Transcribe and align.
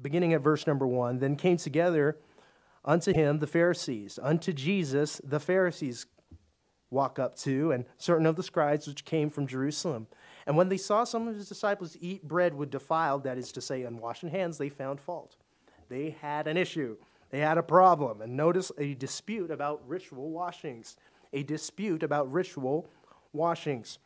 beginning 0.00 0.32
at 0.32 0.40
verse 0.40 0.66
number 0.66 0.86
one, 0.86 1.18
then 1.18 1.36
came 1.36 1.56
together 1.56 2.16
unto 2.84 3.12
him 3.12 3.38
the 3.38 3.46
Pharisees, 3.46 4.18
unto 4.22 4.52
Jesus 4.52 5.20
the 5.24 5.40
Pharisees 5.40 6.06
walk 6.90 7.18
up 7.18 7.36
to, 7.36 7.70
and 7.72 7.84
certain 7.98 8.26
of 8.26 8.36
the 8.36 8.42
scribes 8.42 8.86
which 8.86 9.04
came 9.04 9.28
from 9.28 9.46
Jerusalem. 9.46 10.06
And 10.46 10.56
when 10.56 10.70
they 10.70 10.78
saw 10.78 11.04
some 11.04 11.28
of 11.28 11.34
his 11.34 11.48
disciples 11.48 11.96
eat 12.00 12.26
bread 12.26 12.54
with 12.54 12.70
defiled, 12.70 13.24
that 13.24 13.36
is 13.36 13.52
to 13.52 13.60
say, 13.60 13.82
unwashing 13.82 14.30
hands, 14.30 14.56
they 14.56 14.70
found 14.70 15.00
fault. 15.00 15.36
They 15.90 16.16
had 16.22 16.46
an 16.46 16.56
issue. 16.56 16.96
They 17.30 17.40
had 17.40 17.58
a 17.58 17.62
problem. 17.62 18.22
And 18.22 18.36
notice 18.36 18.72
a 18.78 18.94
dispute 18.94 19.50
about 19.50 19.86
ritual 19.86 20.30
washings. 20.30 20.96
A 21.34 21.42
dispute 21.42 22.02
about 22.02 22.32
ritual 22.32 22.88
washings. 23.34 23.98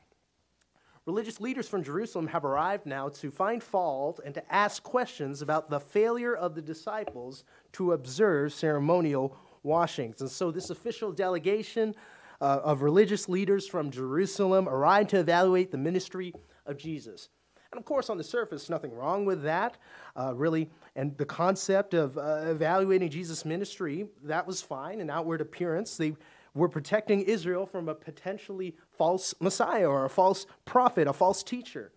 Religious 1.04 1.40
leaders 1.40 1.68
from 1.68 1.82
Jerusalem 1.82 2.28
have 2.28 2.44
arrived 2.44 2.86
now 2.86 3.08
to 3.08 3.32
find 3.32 3.60
fault 3.60 4.20
and 4.24 4.32
to 4.34 4.54
ask 4.54 4.84
questions 4.84 5.42
about 5.42 5.68
the 5.68 5.80
failure 5.80 6.34
of 6.34 6.54
the 6.54 6.62
disciples 6.62 7.42
to 7.72 7.92
observe 7.92 8.52
ceremonial 8.52 9.36
washings. 9.64 10.20
And 10.20 10.30
so, 10.30 10.52
this 10.52 10.70
official 10.70 11.10
delegation 11.10 11.96
uh, 12.40 12.60
of 12.62 12.82
religious 12.82 13.28
leaders 13.28 13.66
from 13.66 13.90
Jerusalem 13.90 14.68
arrived 14.68 15.10
to 15.10 15.18
evaluate 15.18 15.72
the 15.72 15.78
ministry 15.78 16.32
of 16.66 16.76
Jesus. 16.76 17.30
And 17.72 17.80
of 17.80 17.84
course, 17.84 18.08
on 18.08 18.18
the 18.18 18.24
surface, 18.24 18.70
nothing 18.70 18.94
wrong 18.94 19.24
with 19.24 19.42
that, 19.42 19.78
uh, 20.14 20.34
really. 20.36 20.70
And 20.94 21.16
the 21.18 21.24
concept 21.24 21.94
of 21.94 22.16
uh, 22.16 22.42
evaluating 22.46 23.10
Jesus' 23.10 23.44
ministry, 23.44 24.06
that 24.22 24.46
was 24.46 24.62
fine. 24.62 25.00
In 25.00 25.10
outward 25.10 25.40
appearance, 25.40 25.96
they 25.96 26.14
were 26.54 26.68
protecting 26.68 27.22
Israel 27.22 27.66
from 27.66 27.88
a 27.88 27.94
potentially 27.94 28.76
false 28.96 29.34
Messiah 29.40 29.88
or 29.88 30.04
a 30.04 30.10
false 30.10 30.46
prophet, 30.64 31.08
a 31.08 31.12
false 31.12 31.42
teacher. 31.42 31.92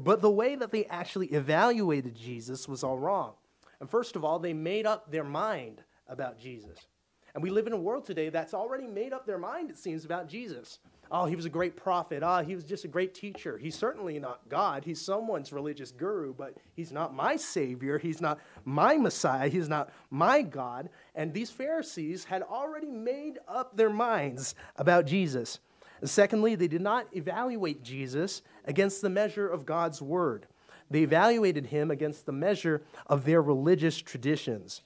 But 0.00 0.20
the 0.20 0.30
way 0.30 0.56
that 0.56 0.72
they 0.72 0.84
actually 0.86 1.28
evaluated 1.28 2.14
Jesus 2.14 2.68
was 2.68 2.82
all 2.82 2.98
wrong. 2.98 3.34
And 3.80 3.88
first 3.88 4.16
of 4.16 4.24
all, 4.24 4.38
they 4.38 4.52
made 4.52 4.86
up 4.86 5.10
their 5.10 5.24
mind 5.24 5.82
about 6.08 6.38
Jesus. 6.38 6.86
And 7.34 7.42
we 7.42 7.50
live 7.50 7.66
in 7.66 7.72
a 7.72 7.78
world 7.78 8.04
today 8.04 8.30
that's 8.30 8.54
already 8.54 8.86
made 8.86 9.12
up 9.12 9.26
their 9.26 9.38
mind, 9.38 9.70
it 9.70 9.78
seems, 9.78 10.04
about 10.04 10.28
Jesus. 10.28 10.78
Oh, 11.10 11.26
he 11.26 11.36
was 11.36 11.44
a 11.44 11.50
great 11.50 11.76
prophet. 11.76 12.22
Ah, 12.22 12.40
oh, 12.40 12.44
he 12.44 12.54
was 12.54 12.64
just 12.64 12.84
a 12.84 12.88
great 12.88 13.14
teacher. 13.14 13.58
He's 13.58 13.76
certainly 13.76 14.18
not 14.18 14.48
God. 14.48 14.84
He's 14.84 15.00
someone's 15.00 15.52
religious 15.52 15.92
guru, 15.92 16.34
but 16.34 16.54
he's 16.74 16.90
not 16.90 17.14
my 17.14 17.36
Savior. 17.36 17.98
He's 17.98 18.20
not 18.20 18.40
my 18.64 18.96
Messiah. 18.96 19.48
He's 19.48 19.68
not 19.68 19.90
my 20.10 20.42
God. 20.42 20.88
And 21.14 21.32
these 21.32 21.50
Pharisees 21.50 22.24
had 22.24 22.42
already 22.42 22.90
made 22.90 23.38
up 23.46 23.76
their 23.76 23.90
minds 23.90 24.54
about 24.76 25.06
Jesus. 25.06 25.60
And 26.00 26.10
secondly, 26.10 26.54
they 26.54 26.68
did 26.68 26.82
not 26.82 27.06
evaluate 27.12 27.82
Jesus 27.82 28.42
against 28.64 29.00
the 29.00 29.10
measure 29.10 29.48
of 29.48 29.64
God's 29.64 30.02
word, 30.02 30.46
they 30.88 31.02
evaluated 31.02 31.66
him 31.66 31.90
against 31.90 32.26
the 32.26 32.32
measure 32.32 32.82
of 33.06 33.24
their 33.24 33.42
religious 33.42 33.98
traditions. 33.98 34.82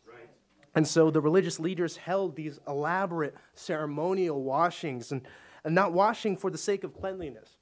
And 0.75 0.87
so 0.87 1.11
the 1.11 1.21
religious 1.21 1.59
leaders 1.59 1.97
held 1.97 2.37
these 2.37 2.61
elaborate 2.67 3.35
ceremonial 3.55 4.43
washings 4.43 5.11
and 5.13 5.23
and 5.65 5.75
not 5.75 5.93
washing 5.93 6.37
for 6.37 6.51
the 6.51 6.59
sake 6.59 6.85
of 6.85 6.95
cleanliness. 6.95 7.59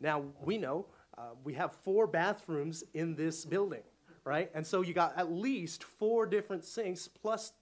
Now, 0.00 0.24
we 0.44 0.58
know 0.58 0.86
uh, 1.16 1.30
we 1.44 1.54
have 1.54 1.72
four 1.72 2.06
bathrooms 2.06 2.84
in 2.94 3.14
this 3.16 3.44
building, 3.44 3.82
right? 4.24 4.50
And 4.54 4.66
so 4.66 4.82
you 4.82 4.94
got 4.94 5.18
at 5.18 5.32
least 5.32 5.84
four 5.84 6.26
different 6.26 6.64
sinks 6.64 7.08
plus 7.08 7.52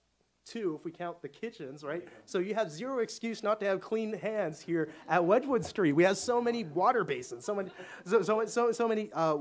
two 0.45 0.75
if 0.77 0.85
we 0.85 0.91
count 0.91 1.21
the 1.21 1.27
kitchens, 1.27 1.83
right? 1.83 2.07
So 2.25 2.39
you 2.39 2.55
have 2.55 2.71
zero 2.71 2.99
excuse 2.99 3.43
not 3.43 3.59
to 3.59 3.65
have 3.65 3.81
clean 3.81 4.13
hands 4.13 4.61
here 4.61 4.89
at 5.09 5.23
Wedgwood 5.23 5.65
Street. 5.65 5.93
We 5.93 6.03
have 6.03 6.17
so 6.17 6.41
many 6.41 6.63
water 6.63 7.03
basins, 7.03 7.45
so 7.45 7.55
many, 7.55 7.71
so, 8.05 8.21
so, 8.21 8.45
so, 8.45 8.71
so 8.71 8.87
many 8.87 9.11
uh, 9.13 9.37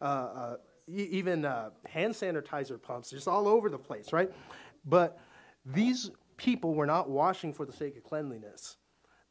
uh, 0.00 0.04
uh 0.04 0.56
even 0.88 1.44
uh, 1.44 1.70
hand 1.86 2.12
sanitizer 2.12 2.80
pumps 2.80 3.10
just 3.10 3.28
all 3.28 3.46
over 3.46 3.70
the 3.70 3.78
place, 3.78 4.12
right? 4.12 4.30
But 4.84 5.18
these 5.64 6.10
people 6.36 6.74
were 6.74 6.86
not 6.86 7.08
washing 7.08 7.52
for 7.52 7.64
the 7.64 7.72
sake 7.72 7.96
of 7.96 8.02
cleanliness. 8.02 8.76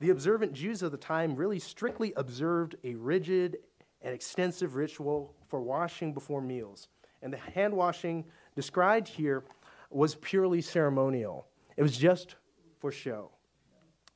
The 0.02 0.10
observant 0.10 0.54
Jews 0.54 0.82
of 0.82 0.92
the 0.92 0.98
time 0.98 1.36
really 1.36 1.60
strictly 1.60 2.12
observed 2.18 2.76
a 2.84 2.96
rigid 2.96 3.60
and 4.02 4.16
extensive 4.16 4.74
ritual 4.74 5.36
for 5.48 5.62
washing 5.62 6.12
before 6.12 6.42
meals. 6.42 6.88
And 7.22 7.32
the 7.32 7.38
hand 7.38 7.72
washing 7.76 8.26
described 8.56 9.08
here 9.08 9.44
was 9.92 10.16
purely 10.16 10.60
ceremonial, 10.60 11.46
it 11.78 11.84
was 11.84 11.96
just 11.96 12.36
for 12.80 12.92
show. 12.92 13.30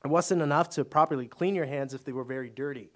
It 0.04 0.08
wasn't 0.08 0.42
enough 0.42 0.70
to 0.72 0.84
properly 0.84 1.28
clean 1.28 1.54
your 1.54 1.68
hands 1.68 1.94
if 1.94 2.04
they 2.04 2.14
were 2.14 2.24
very 2.24 2.50
dirty. 2.50 2.90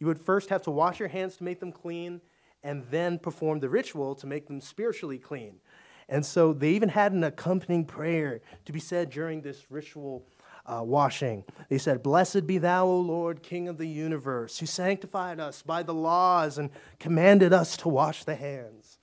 You 0.00 0.08
would 0.08 0.18
first 0.18 0.50
have 0.50 0.62
to 0.62 0.72
wash 0.72 0.98
your 0.98 1.08
hands 1.08 1.36
to 1.36 1.44
make 1.44 1.60
them 1.60 1.70
clean 1.70 2.20
and 2.64 2.84
then 2.90 3.20
perform 3.20 3.60
the 3.60 3.68
ritual 3.68 4.16
to 4.16 4.26
make 4.26 4.48
them 4.48 4.60
spiritually 4.60 5.18
clean. 5.18 5.60
And 6.08 6.26
so 6.26 6.52
they 6.52 6.70
even 6.70 6.88
had 6.88 7.12
an 7.12 7.22
accompanying 7.22 7.84
prayer 7.84 8.40
to 8.64 8.72
be 8.72 8.80
said 8.80 9.10
during 9.10 9.40
this 9.40 9.70
ritual 9.70 10.26
uh, 10.66 10.82
washing. 10.82 11.44
They 11.68 11.78
said, 11.78 12.02
Blessed 12.02 12.46
be 12.46 12.58
thou, 12.58 12.86
O 12.86 13.00
Lord, 13.00 13.42
King 13.42 13.68
of 13.68 13.78
the 13.78 13.86
universe, 13.86 14.58
who 14.58 14.66
sanctified 14.66 15.40
us 15.40 15.62
by 15.62 15.82
the 15.82 15.94
laws 15.94 16.58
and 16.58 16.70
commanded 16.98 17.52
us 17.52 17.76
to 17.78 17.88
wash 17.88 18.24
the 18.24 18.34
hands. 18.34 18.98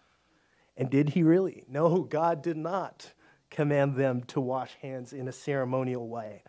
And 0.78 0.90
did 0.90 1.10
he 1.10 1.24
really? 1.24 1.64
No, 1.68 2.02
God 2.02 2.42
did 2.42 2.58
not 2.58 3.14
command 3.50 3.96
them 3.96 4.24
to 4.24 4.42
wash 4.42 4.72
hands 4.82 5.14
in 5.14 5.28
a 5.28 5.32
ceremonial 5.32 6.08
way. 6.08 6.44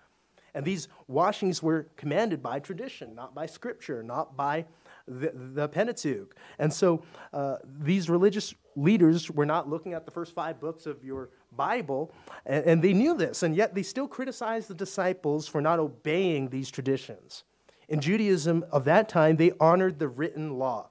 And 0.54 0.64
these 0.64 0.88
washings 1.08 1.62
were 1.62 1.88
commanded 1.96 2.42
by 2.42 2.60
tradition, 2.60 3.14
not 3.14 3.34
by 3.34 3.46
scripture, 3.46 4.02
not 4.02 4.36
by 4.36 4.66
the, 5.08 5.32
the 5.34 5.68
Pentateuch. 5.68 6.36
And 6.58 6.72
so 6.72 7.02
uh, 7.32 7.56
these 7.64 8.08
religious 8.08 8.54
leaders 8.76 9.30
were 9.30 9.46
not 9.46 9.68
looking 9.68 9.94
at 9.94 10.04
the 10.04 10.10
first 10.10 10.34
five 10.34 10.60
books 10.60 10.86
of 10.86 11.02
your 11.04 11.30
Bible, 11.56 12.12
and, 12.46 12.64
and 12.64 12.82
they 12.82 12.92
knew 12.92 13.16
this, 13.16 13.42
and 13.42 13.54
yet 13.54 13.74
they 13.74 13.82
still 13.82 14.08
criticized 14.08 14.68
the 14.68 14.74
disciples 14.74 15.48
for 15.48 15.60
not 15.60 15.78
obeying 15.78 16.48
these 16.48 16.70
traditions. 16.70 17.44
In 17.88 18.00
Judaism 18.00 18.64
of 18.70 18.84
that 18.84 19.08
time, 19.08 19.36
they 19.36 19.52
honored 19.60 19.98
the 19.98 20.08
written 20.08 20.58
law. 20.58 20.88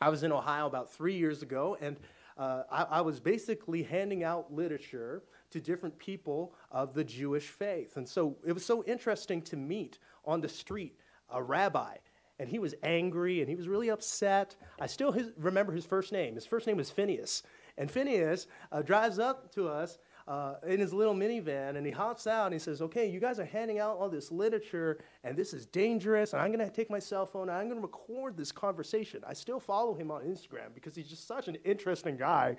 I 0.00 0.08
was 0.08 0.22
in 0.22 0.32
Ohio 0.32 0.66
about 0.66 0.92
three 0.92 1.16
years 1.16 1.42
ago, 1.42 1.76
and 1.80 1.96
uh, 2.36 2.62
I, 2.70 2.82
I, 2.84 3.00
was 3.02 3.20
basically 3.20 3.82
handing 3.82 4.24
out 4.24 4.52
literature 4.52 5.22
to 5.50 5.60
different 5.60 5.98
people 5.98 6.54
of 6.70 6.94
the 6.94 7.04
Jewish 7.04 7.48
faith. 7.48 7.98
And 7.98 8.08
so 8.08 8.36
it 8.46 8.52
was 8.52 8.64
so 8.64 8.82
interesting 8.84 9.42
to 9.42 9.56
meet 9.56 9.98
on 10.24 10.40
the 10.40 10.48
street 10.48 10.96
a 11.28 11.42
rabbi 11.42 11.96
and 12.40 12.48
he 12.48 12.58
was 12.58 12.74
angry 12.82 13.40
and 13.40 13.48
he 13.48 13.54
was 13.54 13.68
really 13.68 13.90
upset. 13.90 14.56
I 14.80 14.86
still 14.86 15.12
his, 15.12 15.30
remember 15.36 15.72
his 15.72 15.84
first 15.84 16.10
name. 16.10 16.34
His 16.34 16.46
first 16.46 16.66
name 16.66 16.78
was 16.78 16.90
Phineas. 16.90 17.42
And 17.80 17.90
Phineas 17.90 18.46
uh, 18.70 18.82
drives 18.82 19.18
up 19.18 19.52
to 19.54 19.66
us 19.66 19.98
uh, 20.28 20.56
in 20.66 20.78
his 20.78 20.92
little 20.92 21.14
minivan 21.14 21.76
and 21.76 21.86
he 21.86 21.90
hops 21.90 22.26
out 22.26 22.44
and 22.44 22.52
he 22.52 22.58
says, 22.58 22.82
Okay, 22.82 23.08
you 23.08 23.18
guys 23.18 23.40
are 23.40 23.44
handing 23.46 23.78
out 23.78 23.96
all 23.96 24.10
this 24.10 24.30
literature 24.30 24.98
and 25.24 25.34
this 25.34 25.54
is 25.54 25.64
dangerous. 25.64 26.34
And 26.34 26.42
I'm 26.42 26.52
going 26.52 26.64
to 26.64 26.70
take 26.70 26.90
my 26.90 26.98
cell 26.98 27.24
phone 27.24 27.48
and 27.48 27.56
I'm 27.56 27.68
going 27.68 27.80
to 27.80 27.82
record 27.82 28.36
this 28.36 28.52
conversation. 28.52 29.22
I 29.26 29.32
still 29.32 29.58
follow 29.58 29.94
him 29.94 30.10
on 30.10 30.20
Instagram 30.22 30.74
because 30.74 30.94
he's 30.94 31.08
just 31.08 31.26
such 31.26 31.48
an 31.48 31.56
interesting 31.64 32.18
guy. 32.18 32.56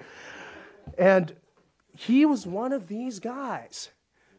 And 0.97 1.35
he 1.95 2.25
was 2.25 2.47
one 2.47 2.73
of 2.73 2.87
these 2.87 3.19
guys 3.19 3.91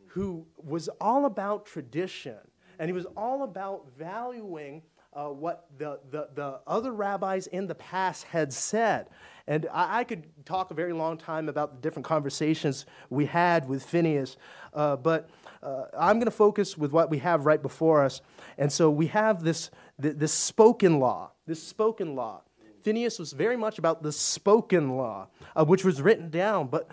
who 0.09 0.45
was 0.57 0.89
all 1.01 1.27
about 1.27 1.65
tradition 1.65 2.39
and 2.81 2.89
he 2.89 2.93
was 2.93 3.07
all 3.17 3.45
about 3.45 3.87
valuing 3.97 4.83
uh, 5.13 5.29
what 5.29 5.69
the, 5.79 6.01
the, 6.11 6.29
the 6.35 6.59
other 6.67 6.91
rabbis 6.91 7.47
in 7.47 7.69
the 7.69 7.75
past 7.77 8.25
had 8.25 8.53
said. 8.53 9.07
And 9.47 9.67
I, 9.73 10.01
I, 10.01 10.05
could 10.05 10.25
talk 10.45 10.71
a 10.71 10.75
very 10.75 10.93
long 10.93 11.17
time 11.17 11.49
about 11.49 11.75
the 11.75 11.81
different 11.81 12.07
conversations 12.07 12.87
we 13.11 13.27
had 13.27 13.69
with 13.69 13.83
Phineas, 13.83 14.37
uh, 14.75 14.97
but 14.97 15.29
uh, 15.63 15.85
I'm 15.99 16.17
going 16.17 16.27
to 16.27 16.31
focus 16.31 16.77
with 16.79 16.93
what 16.93 17.11
we 17.11 17.19
have 17.19 17.47
right 17.47 17.61
before 17.61 18.05
us. 18.05 18.21
And 18.59 18.73
so 18.73 18.91
we 18.91 19.09
have 19.09 19.43
this, 19.43 19.71
this 19.99 20.33
spoken 20.33 20.99
law, 20.99 21.33
this 21.47 21.63
spoken 21.63 22.15
law. 22.15 22.43
Phineas 22.83 23.19
was 23.19 23.33
very 23.33 23.57
much 23.57 23.79
about 23.79 24.03
the 24.03 24.13
spoken 24.13 24.97
law, 24.97 25.29
uh, 25.55 25.65
which 25.65 25.85
was 25.85 26.03
written 26.03 26.31
down, 26.31 26.67
but 26.67 26.89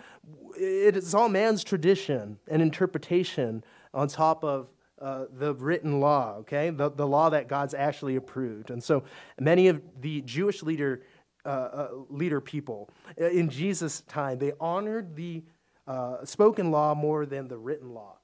it 0.56 0.96
is 0.96 1.14
all 1.14 1.28
man's 1.28 1.64
tradition 1.64 2.38
and 2.48 2.62
interpretation 2.62 3.64
on 3.92 4.06
top 4.06 4.44
of 4.44 4.68
uh, 5.00 5.24
the 5.38 5.54
written 5.54 5.98
law, 5.98 6.36
okay? 6.40 6.70
The, 6.70 6.90
the 6.90 7.06
law 7.06 7.30
that 7.30 7.48
God's 7.48 7.74
actually 7.74 8.16
approved. 8.16 8.70
And 8.70 8.82
so 8.82 9.02
many 9.38 9.68
of 9.68 9.80
the 10.00 10.20
Jewish 10.20 10.62
leader, 10.62 11.02
uh, 11.44 11.48
uh, 11.48 11.88
leader 12.08 12.40
people 12.40 12.90
uh, 13.20 13.26
in 13.26 13.48
Jesus' 13.48 14.02
time, 14.02 14.38
they 14.38 14.52
honored 14.60 15.16
the 15.16 15.42
uh, 15.86 16.24
spoken 16.24 16.70
law 16.70 16.94
more 16.94 17.26
than 17.26 17.48
the 17.48 17.56
written 17.56 17.94
law. 17.94 18.16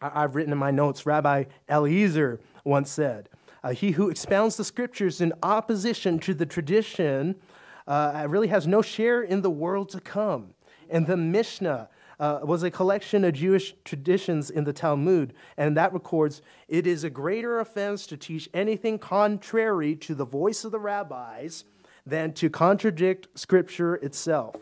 I, 0.00 0.20
have 0.20 0.36
written 0.36 0.52
in 0.52 0.58
my 0.58 0.70
notes, 0.70 1.04
Rabbi 1.04 1.44
Eliezer 1.68 2.40
once 2.64 2.90
said, 2.90 3.28
He 3.74 3.90
who 3.90 4.08
expounds 4.08 4.56
the 4.56 4.64
scriptures 4.64 5.20
in 5.20 5.32
opposition 5.42 6.20
to 6.20 6.34
the 6.34 6.46
tradition 6.46 7.34
really 7.88 8.48
has 8.48 8.66
no 8.68 8.80
share 8.80 9.22
in 9.22 9.42
the 9.42 9.50
world 9.50 9.88
to 9.90 10.00
come. 10.00 10.54
And 10.88 11.06
the 11.06 11.16
Mishnah, 11.16 11.88
uh, 12.20 12.40
was 12.42 12.62
a 12.62 12.70
collection 12.70 13.24
of 13.24 13.34
Jewish 13.34 13.74
traditions 13.84 14.50
in 14.50 14.64
the 14.64 14.72
Talmud, 14.72 15.34
and 15.56 15.76
that 15.76 15.92
records 15.92 16.42
it 16.66 16.86
is 16.86 17.04
a 17.04 17.10
greater 17.10 17.60
offense 17.60 18.06
to 18.08 18.16
teach 18.16 18.48
anything 18.52 18.98
contrary 18.98 19.94
to 19.96 20.14
the 20.14 20.24
voice 20.24 20.64
of 20.64 20.72
the 20.72 20.80
rabbis 20.80 21.64
than 22.08 22.32
to 22.32 22.48
contradict 22.48 23.28
Scripture 23.38 23.96
itself. 23.96 24.56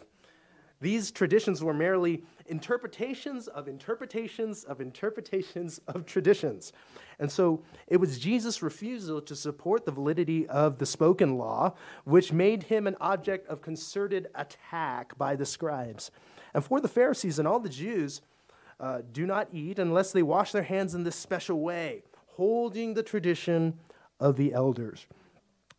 These 0.80 1.10
traditions 1.10 1.62
were 1.62 1.72
merely 1.72 2.24
interpretations 2.46 3.48
of 3.48 3.66
interpretations 3.66 4.64
of 4.64 4.80
interpretations 4.80 5.80
of 5.88 6.04
traditions. 6.04 6.72
And 7.18 7.30
so 7.30 7.62
it 7.86 7.96
was 7.96 8.18
Jesus' 8.18 8.62
refusal 8.62 9.22
to 9.22 9.34
support 9.34 9.84
the 9.84 9.92
validity 9.92 10.46
of 10.48 10.78
the 10.78 10.86
spoken 10.86 11.38
law, 11.38 11.74
which 12.04 12.32
made 12.32 12.64
him 12.64 12.86
an 12.86 12.96
object 13.00 13.48
of 13.48 13.62
concerted 13.62 14.28
attack 14.34 15.16
by 15.16 15.34
the 15.34 15.46
scribes. 15.46 16.10
And 16.52 16.62
for 16.64 16.80
the 16.80 16.88
Pharisees 16.88 17.38
and 17.38 17.48
all 17.48 17.60
the 17.60 17.68
Jews, 17.68 18.20
uh, 18.78 19.00
do 19.12 19.24
not 19.24 19.48
eat 19.52 19.78
unless 19.78 20.12
they 20.12 20.22
wash 20.22 20.52
their 20.52 20.62
hands 20.62 20.94
in 20.94 21.04
this 21.04 21.16
special 21.16 21.60
way, 21.60 22.02
holding 22.26 22.94
the 22.94 23.02
tradition 23.02 23.78
of 24.20 24.36
the 24.36 24.52
elders. 24.52 25.06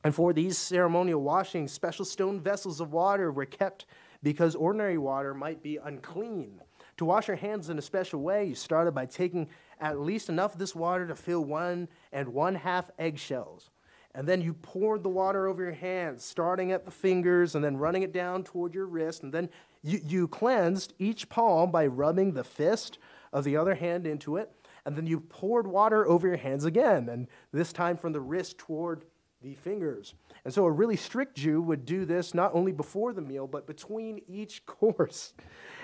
And 0.07 0.15
for 0.15 0.31
these 0.31 0.57
ceremonial 0.57 1.21
washings, 1.21 1.73
special 1.73 2.05
stone 2.05 2.39
vessels 2.39 2.79
of 2.79 2.93
water 2.93 3.29
were 3.29 3.43
kept 3.43 3.87
because 4.23 4.55
ordinary 4.55 4.97
water 4.97 5.33
might 5.33 5.61
be 5.61 5.79
unclean. 5.83 6.61
To 6.95 7.03
wash 7.03 7.27
your 7.27 7.35
hands 7.35 7.67
in 7.67 7.77
a 7.77 7.81
special 7.81 8.21
way, 8.21 8.45
you 8.45 8.55
started 8.55 8.93
by 8.93 9.05
taking 9.05 9.49
at 9.81 9.99
least 9.99 10.29
enough 10.29 10.53
of 10.53 10.59
this 10.59 10.73
water 10.73 11.05
to 11.07 11.13
fill 11.13 11.43
one 11.43 11.89
and 12.13 12.29
one 12.29 12.55
half 12.55 12.89
eggshells. 12.97 13.69
And 14.15 14.25
then 14.25 14.39
you 14.39 14.53
poured 14.53 15.03
the 15.03 15.09
water 15.09 15.45
over 15.45 15.61
your 15.61 15.73
hands, 15.73 16.23
starting 16.23 16.71
at 16.71 16.85
the 16.85 16.91
fingers 16.91 17.55
and 17.55 17.61
then 17.61 17.75
running 17.75 18.03
it 18.03 18.13
down 18.13 18.45
toward 18.45 18.73
your 18.73 18.85
wrist. 18.85 19.23
And 19.23 19.33
then 19.33 19.49
you, 19.83 19.99
you 20.07 20.27
cleansed 20.29 20.93
each 20.99 21.27
palm 21.27 21.69
by 21.69 21.85
rubbing 21.85 22.31
the 22.31 22.45
fist 22.45 22.97
of 23.33 23.43
the 23.43 23.57
other 23.57 23.75
hand 23.75 24.07
into 24.07 24.37
it. 24.37 24.53
And 24.85 24.95
then 24.95 25.05
you 25.05 25.19
poured 25.19 25.67
water 25.67 26.07
over 26.07 26.25
your 26.29 26.37
hands 26.37 26.63
again, 26.63 27.09
and 27.09 27.27
this 27.51 27.73
time 27.73 27.97
from 27.97 28.13
the 28.13 28.21
wrist 28.21 28.57
toward 28.57 29.03
the 29.41 29.55
fingers. 29.55 30.13
And 30.45 30.53
so 30.53 30.65
a 30.65 30.71
really 30.71 30.95
strict 30.95 31.35
Jew 31.35 31.61
would 31.61 31.85
do 31.85 32.05
this 32.05 32.33
not 32.33 32.55
only 32.55 32.71
before 32.71 33.13
the 33.13 33.21
meal, 33.21 33.47
but 33.47 33.67
between 33.67 34.21
each 34.27 34.65
course. 34.65 35.33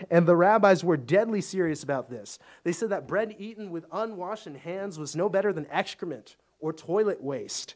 And 0.09 0.27
the 0.27 0.35
rabbis 0.35 0.83
were 0.83 0.97
deadly 0.97 1.41
serious 1.41 1.83
about 1.83 2.09
this. 2.09 2.39
They 2.63 2.71
said 2.71 2.89
that 2.89 3.07
bread 3.07 3.35
eaten 3.38 3.69
with 3.69 3.85
unwashed 3.91 4.47
hands 4.47 4.97
was 4.97 5.15
no 5.15 5.29
better 5.29 5.53
than 5.53 5.67
excrement 5.69 6.35
or 6.59 6.73
toilet 6.73 7.21
waste. 7.21 7.75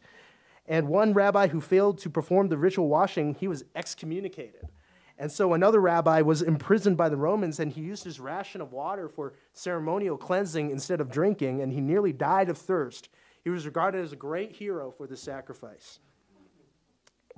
And 0.67 0.87
one 0.87 1.13
rabbi 1.13 1.47
who 1.47 1.61
failed 1.61 1.99
to 1.99 2.09
perform 2.09 2.49
the 2.49 2.57
ritual 2.57 2.89
washing, 2.89 3.35
he 3.35 3.47
was 3.47 3.63
excommunicated. 3.75 4.67
And 5.19 5.31
so 5.31 5.53
another 5.53 5.79
rabbi 5.79 6.21
was 6.21 6.41
imprisoned 6.41 6.97
by 6.97 7.09
the 7.09 7.17
Romans, 7.17 7.59
and 7.59 7.71
he 7.71 7.81
used 7.81 8.03
his 8.03 8.19
ration 8.19 8.61
of 8.61 8.71
water 8.71 9.09
for 9.09 9.33
ceremonial 9.53 10.17
cleansing 10.17 10.69
instead 10.69 11.01
of 11.01 11.09
drinking, 11.09 11.61
and 11.61 11.73
he 11.73 11.81
nearly 11.81 12.13
died 12.13 12.49
of 12.49 12.57
thirst. 12.57 13.09
He 13.43 13.49
was 13.49 13.65
regarded 13.65 14.03
as 14.03 14.11
a 14.11 14.17
great 14.17 14.51
hero 14.51 14.91
for 14.91 15.07
the 15.07 15.17
sacrifice. 15.17 15.99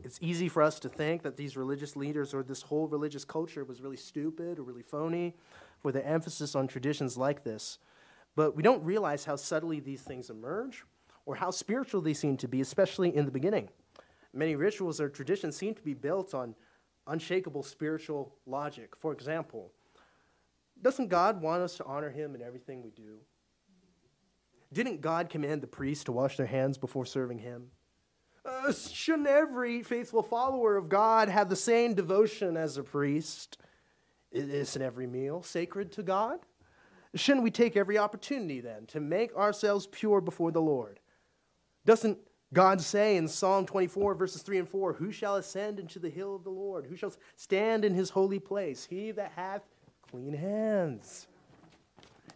It's 0.03 0.17
easy 0.21 0.47
for 0.47 0.61
us 0.63 0.79
to 0.79 0.89
think 0.89 1.23
that 1.23 1.35
these 1.35 1.57
religious 1.57 1.95
leaders 1.95 2.33
or 2.33 2.43
this 2.43 2.61
whole 2.61 2.87
religious 2.87 3.25
culture 3.25 3.63
was 3.65 3.81
really 3.81 3.97
stupid 3.97 4.57
or 4.57 4.63
really 4.63 4.81
phony 4.81 5.35
for 5.79 5.91
the 5.91 6.05
emphasis 6.05 6.55
on 6.55 6.67
traditions 6.67 7.17
like 7.17 7.43
this. 7.43 7.79
But 8.35 8.55
we 8.55 8.63
don't 8.63 8.83
realize 8.83 9.25
how 9.25 9.35
subtly 9.35 9.79
these 9.79 10.01
things 10.01 10.29
emerge 10.29 10.85
or 11.25 11.35
how 11.35 11.51
spiritual 11.51 12.01
they 12.01 12.13
seem 12.13 12.37
to 12.37 12.47
be, 12.47 12.61
especially 12.61 13.15
in 13.15 13.25
the 13.25 13.31
beginning. 13.31 13.69
Many 14.33 14.55
rituals 14.55 15.01
or 15.01 15.09
traditions 15.09 15.57
seem 15.57 15.73
to 15.75 15.81
be 15.81 15.93
built 15.93 16.33
on 16.33 16.55
unshakable 17.07 17.63
spiritual 17.63 18.35
logic. 18.45 18.95
For 18.95 19.11
example, 19.11 19.71
doesn't 20.81 21.09
God 21.09 21.41
want 21.41 21.61
us 21.61 21.75
to 21.77 21.85
honor 21.85 22.09
him 22.09 22.35
in 22.35 22.41
everything 22.41 22.81
we 22.81 22.91
do? 22.91 23.17
Didn't 24.71 25.01
God 25.01 25.29
command 25.29 25.61
the 25.61 25.67
priests 25.67 26.03
to 26.05 26.11
wash 26.11 26.37
their 26.37 26.45
hands 26.45 26.77
before 26.77 27.05
serving 27.05 27.39
him? 27.39 27.71
Uh, 28.45 28.71
shouldn't 28.71 29.27
every 29.27 29.83
faithful 29.83 30.23
follower 30.23 30.77
of 30.77 30.89
God 30.89 31.29
have 31.29 31.49
the 31.49 31.55
same 31.55 31.93
devotion 31.93 32.55
as 32.55 32.77
a 32.77 32.83
priest? 32.83 33.57
Isn't 34.31 34.81
every 34.81 35.07
meal 35.07 35.43
sacred 35.43 35.91
to 35.93 36.03
God? 36.03 36.39
Shouldn't 37.15 37.43
we 37.43 37.51
take 37.51 37.75
every 37.75 37.97
opportunity 37.97 38.61
then 38.61 38.85
to 38.87 38.99
make 38.99 39.35
ourselves 39.35 39.87
pure 39.87 40.21
before 40.21 40.51
the 40.51 40.61
Lord? 40.61 40.99
Doesn't 41.85 42.19
God 42.53 42.81
say 42.81 43.17
in 43.17 43.27
Psalm 43.27 43.65
24, 43.65 44.13
verses 44.13 44.43
3 44.43 44.59
and 44.59 44.69
4, 44.69 44.93
Who 44.93 45.11
shall 45.11 45.35
ascend 45.37 45.79
into 45.79 45.97
the 45.97 46.09
hill 46.09 46.35
of 46.35 46.43
the 46.43 46.49
Lord? 46.51 46.85
Who 46.85 46.95
shall 46.95 47.13
stand 47.35 47.83
in 47.83 47.93
his 47.95 48.11
holy 48.11 48.39
place? 48.39 48.85
He 48.87 49.11
that 49.11 49.31
hath 49.35 49.63
clean 50.09 50.33
hands. 50.33 51.27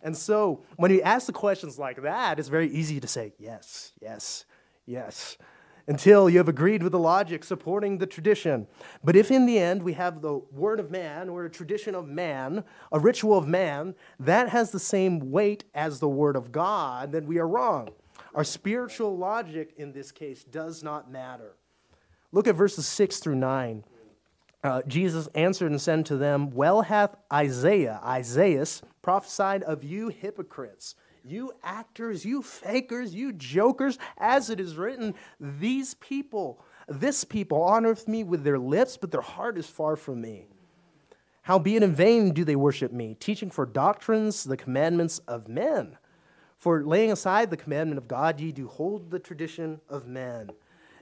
And 0.03 0.15
so, 0.17 0.63
when 0.75 0.91
you 0.91 1.01
ask 1.01 1.27
the 1.27 1.33
questions 1.33 1.79
like 1.79 2.01
that, 2.01 2.37
it's 2.37 2.49
very 2.49 2.69
easy 2.69 2.99
to 2.99 3.07
say, 3.07 3.33
Yes, 3.39 3.93
yes, 4.01 4.43
yes, 4.85 5.37
until 5.87 6.29
you 6.29 6.37
have 6.37 6.49
agreed 6.49 6.83
with 6.83 6.91
the 6.91 6.99
logic 6.99 7.43
supporting 7.43 7.97
the 7.97 8.05
tradition. 8.05 8.67
But 9.03 9.15
if 9.15 9.31
in 9.31 9.45
the 9.45 9.57
end 9.57 9.81
we 9.81 9.93
have 9.93 10.21
the 10.21 10.41
word 10.51 10.79
of 10.79 10.91
man 10.91 11.29
or 11.29 11.45
a 11.45 11.49
tradition 11.49 11.95
of 11.95 12.07
man, 12.07 12.65
a 12.91 12.99
ritual 12.99 13.37
of 13.37 13.47
man, 13.47 13.95
that 14.19 14.49
has 14.49 14.71
the 14.71 14.79
same 14.79 15.31
weight 15.31 15.63
as 15.73 15.99
the 15.99 16.09
word 16.09 16.35
of 16.35 16.51
God, 16.51 17.13
then 17.13 17.25
we 17.25 17.39
are 17.39 17.47
wrong. 17.47 17.89
Our 18.35 18.43
spiritual 18.43 19.17
logic 19.17 19.73
in 19.77 19.93
this 19.93 20.11
case 20.11 20.43
does 20.43 20.83
not 20.83 21.11
matter. 21.11 21.55
Look 22.31 22.47
at 22.47 22.55
verses 22.55 22.87
6 22.87 23.19
through 23.19 23.35
9. 23.35 23.83
Uh, 24.63 24.81
Jesus 24.87 25.27
answered 25.35 25.71
and 25.71 25.81
said 25.81 26.05
to 26.05 26.15
them, 26.15 26.49
Well 26.51 26.83
hath 26.83 27.15
Isaiah, 27.31 27.99
Isaiah, 28.03 28.65
prophesied 29.01 29.61
of 29.63 29.83
you 29.83 30.07
hypocrites, 30.07 30.95
you 31.25 31.51
actors, 31.63 32.23
you 32.23 32.41
fakers, 32.41 33.13
you 33.13 33.33
jokers, 33.33 33.97
as 34.17 34.49
it 34.49 34.61
is 34.61 34.77
written, 34.77 35.15
these 35.39 35.95
people, 35.95 36.63
this 36.87 37.25
people 37.25 37.59
honoreth 37.59 38.07
me 38.07 38.23
with 38.23 38.43
their 38.43 38.59
lips, 38.59 38.95
but 38.95 39.11
their 39.11 39.21
heart 39.21 39.57
is 39.57 39.67
far 39.67 39.97
from 39.97 40.21
me. 40.21 40.47
Howbeit 41.43 41.83
in 41.83 41.93
vain 41.93 42.31
do 42.31 42.45
they 42.45 42.55
worship 42.55 42.93
me, 42.93 43.17
teaching 43.19 43.51
for 43.51 43.65
doctrines 43.65 44.45
the 44.45 44.55
commandments 44.55 45.19
of 45.27 45.49
men. 45.49 45.97
For 46.57 46.85
laying 46.85 47.11
aside 47.11 47.49
the 47.49 47.57
commandment 47.57 47.97
of 47.97 48.07
God, 48.07 48.39
ye 48.39 48.53
do 48.53 48.69
hold 48.69 49.11
the 49.11 49.19
tradition 49.19 49.81
of 49.89 50.07
men. 50.07 50.51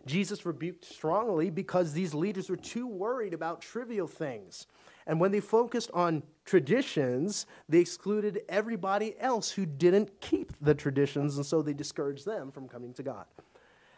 Jesus 0.05 0.45
rebuked 0.45 0.85
strongly 0.85 1.49
because 1.49 1.93
these 1.93 2.13
leaders 2.13 2.49
were 2.49 2.57
too 2.57 2.87
worried 2.87 3.33
about 3.33 3.61
trivial 3.61 4.07
things. 4.07 4.67
And 5.07 5.19
when 5.19 5.31
they 5.31 5.39
focused 5.39 5.91
on 5.93 6.23
traditions, 6.45 7.45
they 7.67 7.79
excluded 7.79 8.41
everybody 8.49 9.15
else 9.19 9.51
who 9.51 9.65
didn't 9.65 10.21
keep 10.21 10.53
the 10.61 10.75
traditions, 10.75 11.37
and 11.37 11.45
so 11.45 11.61
they 11.61 11.73
discouraged 11.73 12.25
them 12.25 12.51
from 12.51 12.67
coming 12.67 12.93
to 12.93 13.03
God. 13.03 13.25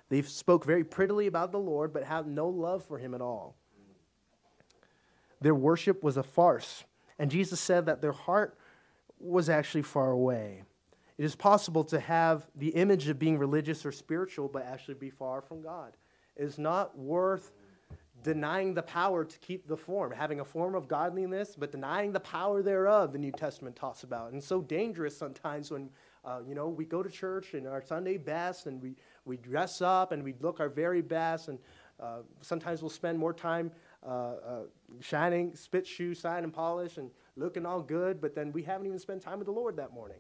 They 0.10 0.22
spoke 0.22 0.66
very 0.66 0.84
prettily 0.84 1.28
about 1.28 1.52
the 1.52 1.60
Lord, 1.60 1.94
but 1.94 2.04
had 2.04 2.28
no 2.28 2.48
love 2.48 2.86
for 2.86 2.98
him 2.98 3.14
at 3.14 3.22
all. 3.22 3.56
Their 5.42 5.56
worship 5.56 6.04
was 6.04 6.18
a 6.18 6.24
farce, 6.24 6.84
and 7.20 7.30
Jesus 7.30 7.60
said 7.60 7.86
that 7.86 8.02
their 8.02 8.12
heart 8.12 8.58
was 9.20 9.50
actually 9.50 9.82
far 9.84 10.12
away. 10.12 10.64
It 11.18 11.26
is 11.26 11.36
possible 11.36 11.84
to 11.86 12.00
have 12.00 12.48
the 12.56 12.70
image 12.70 13.08
of 13.08 13.20
being 13.20 13.38
religious 13.38 13.86
or 13.86 13.92
spiritual, 13.92 14.48
but 14.48 14.66
actually 14.66 14.96
be 14.96 15.10
far 15.10 15.42
from 15.42 15.62
God. 15.62 15.96
It 16.36 16.44
is 16.44 16.58
not 16.58 16.98
worth 16.98 17.52
denying 18.24 18.74
the 18.74 18.82
power 18.82 19.26
to 19.26 19.40
keep 19.40 19.68
the 19.68 19.78
form, 19.78 20.12
having 20.12 20.40
a 20.40 20.46
form 20.46 20.76
of 20.76 20.88
godliness, 20.88 21.56
but 21.58 21.72
denying 21.72 22.12
the 22.12 22.20
power 22.20 22.64
thereof, 22.64 23.12
the 23.12 23.20
New 23.20 23.32
Testament 23.32 23.76
talks 23.76 24.04
about. 24.04 24.32
And 24.32 24.42
so 24.42 24.62
dangerous 24.62 25.16
sometimes 25.16 25.70
when, 25.70 25.90
uh, 26.26 26.40
you 26.48 26.56
know, 26.56 26.70
we 26.70 26.86
go 26.86 27.04
to 27.04 27.10
church 27.10 27.54
in 27.54 27.68
our 27.68 27.82
Sunday 27.82 28.18
best 28.18 28.66
and 28.66 28.82
we, 28.82 28.96
we 29.26 29.38
dress 29.38 29.82
up 29.82 30.14
and 30.14 30.24
we 30.24 30.34
look 30.40 30.60
our 30.60 30.70
very 30.70 31.02
best, 31.02 31.50
and 31.50 31.60
uh, 32.00 32.20
sometimes 32.42 32.82
we'll 32.82 32.90
spend 32.90 33.20
more 33.20 33.34
time 33.34 33.72
uh, 34.06 34.10
uh 34.10 34.60
shining, 35.00 35.56
spit 35.56 35.88
shoe, 35.88 36.14
sign, 36.14 36.44
and 36.44 36.54
polish, 36.54 36.98
and 36.98 37.10
looking 37.36 37.66
all 37.66 37.82
good, 37.82 38.20
but 38.20 38.36
then 38.36 38.52
we 38.52 38.64
haven't 38.64 38.86
even 38.86 39.00
spent 39.00 39.22
time 39.22 39.40
with 39.40 39.46
the 39.46 39.54
Lord 39.54 39.76
that 39.78 39.94
morning. 39.94 40.18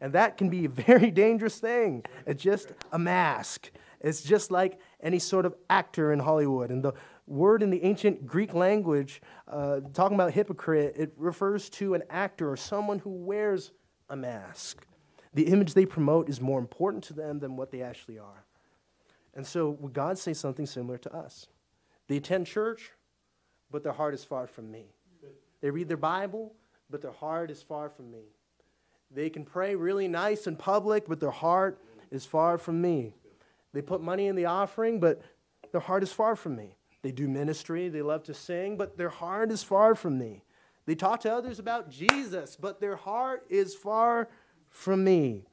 And 0.00 0.12
that 0.14 0.36
can 0.36 0.48
be 0.48 0.64
a 0.64 0.68
very 0.86 1.10
dangerous 1.10 1.58
thing. 1.58 2.04
It's 2.26 2.42
just 2.42 2.72
a 2.92 2.98
mask. 2.98 3.70
It's 4.00 4.22
just 4.22 4.50
like 4.50 4.78
any 5.02 5.18
sort 5.18 5.44
of 5.44 5.54
actor 5.68 6.12
in 6.12 6.20
Hollywood. 6.20 6.70
And 6.70 6.82
the 6.82 6.94
word 7.26 7.62
in 7.62 7.70
the 7.70 7.82
ancient 7.84 8.26
Greek 8.26 8.54
language, 8.54 9.20
uh, 9.46 9.80
talking 9.92 10.14
about 10.14 10.32
hypocrite, 10.32 10.94
it 10.96 11.12
refers 11.16 11.68
to 11.70 11.94
an 11.94 12.02
actor 12.10 12.50
or 12.50 12.56
someone 12.56 12.98
who 12.98 13.10
wears 13.10 13.72
a 14.08 14.16
mask. 14.16 14.86
The 15.32 15.44
image 15.44 15.74
they 15.74 15.86
promote 15.86 16.28
is 16.28 16.40
more 16.40 16.58
important 16.58 17.04
to 17.04 17.12
them 17.12 17.38
than 17.38 17.56
what 17.56 17.70
they 17.70 17.82
actually 17.82 18.18
are. 18.18 18.44
And 19.34 19.46
so, 19.46 19.70
would 19.70 19.92
God 19.92 20.18
say 20.18 20.34
something 20.34 20.66
similar 20.66 20.98
to 20.98 21.14
us? 21.14 21.46
They 22.08 22.16
attend 22.16 22.48
church, 22.48 22.90
but 23.70 23.84
their 23.84 23.92
heart 23.92 24.14
is 24.14 24.24
far 24.24 24.48
from 24.48 24.72
me. 24.72 24.86
They 25.60 25.70
read 25.70 25.88
their 25.88 25.96
Bible, 25.96 26.54
but 26.88 27.00
their 27.00 27.12
heart 27.12 27.50
is 27.50 27.62
far 27.62 27.90
from 27.90 28.10
me. 28.10 28.24
They 29.10 29.30
can 29.30 29.44
pray 29.44 29.74
really 29.74 30.08
nice 30.08 30.46
in 30.46 30.56
public, 30.56 31.06
but 31.08 31.20
their 31.20 31.30
heart 31.30 31.80
is 32.10 32.24
far 32.24 32.58
from 32.58 32.80
me. 32.80 33.14
They 33.72 33.82
put 33.82 34.00
money 34.00 34.26
in 34.26 34.36
the 34.36 34.46
offering, 34.46 35.00
but 35.00 35.22
their 35.72 35.80
heart 35.80 36.02
is 36.02 36.12
far 36.12 36.36
from 36.36 36.56
me. 36.56 36.76
They 37.02 37.12
do 37.12 37.28
ministry, 37.28 37.88
they 37.88 38.02
love 38.02 38.24
to 38.24 38.34
sing, 38.34 38.76
but 38.76 38.96
their 38.96 39.08
heart 39.08 39.50
is 39.50 39.62
far 39.62 39.94
from 39.94 40.18
me. 40.18 40.44
They 40.86 40.94
talk 40.94 41.20
to 41.20 41.32
others 41.32 41.58
about 41.58 41.90
Jesus, 41.90 42.56
but 42.56 42.80
their 42.80 42.96
heart 42.96 43.44
is 43.48 43.74
far 43.74 44.28
from 44.68 45.04
me. 45.04 45.44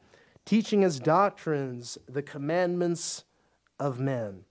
Teaching 0.45 0.83
as 0.83 0.99
doctrines 0.99 1.97
the 2.07 2.21
commandments 2.21 3.23
of 3.79 3.99
men. 3.99 4.45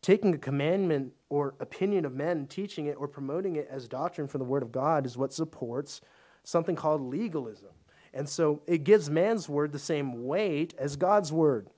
Taking 0.00 0.34
a 0.34 0.38
commandment 0.38 1.12
or 1.28 1.54
opinion 1.60 2.04
of 2.04 2.14
men 2.14 2.46
teaching 2.46 2.86
it 2.86 2.96
or 2.98 3.08
promoting 3.08 3.56
it 3.56 3.68
as 3.70 3.88
doctrine 3.88 4.28
from 4.28 4.38
the 4.38 4.44
Word 4.44 4.62
of 4.62 4.72
God 4.72 5.06
is 5.06 5.16
what 5.16 5.32
supports 5.32 6.00
something 6.44 6.76
called 6.76 7.02
legalism. 7.02 7.70
And 8.14 8.28
so 8.28 8.62
it 8.66 8.84
gives 8.84 9.10
man's 9.10 9.48
word 9.48 9.72
the 9.72 9.78
same 9.78 10.26
weight 10.26 10.74
as 10.78 10.96
God's 10.96 11.32
word. 11.32 11.68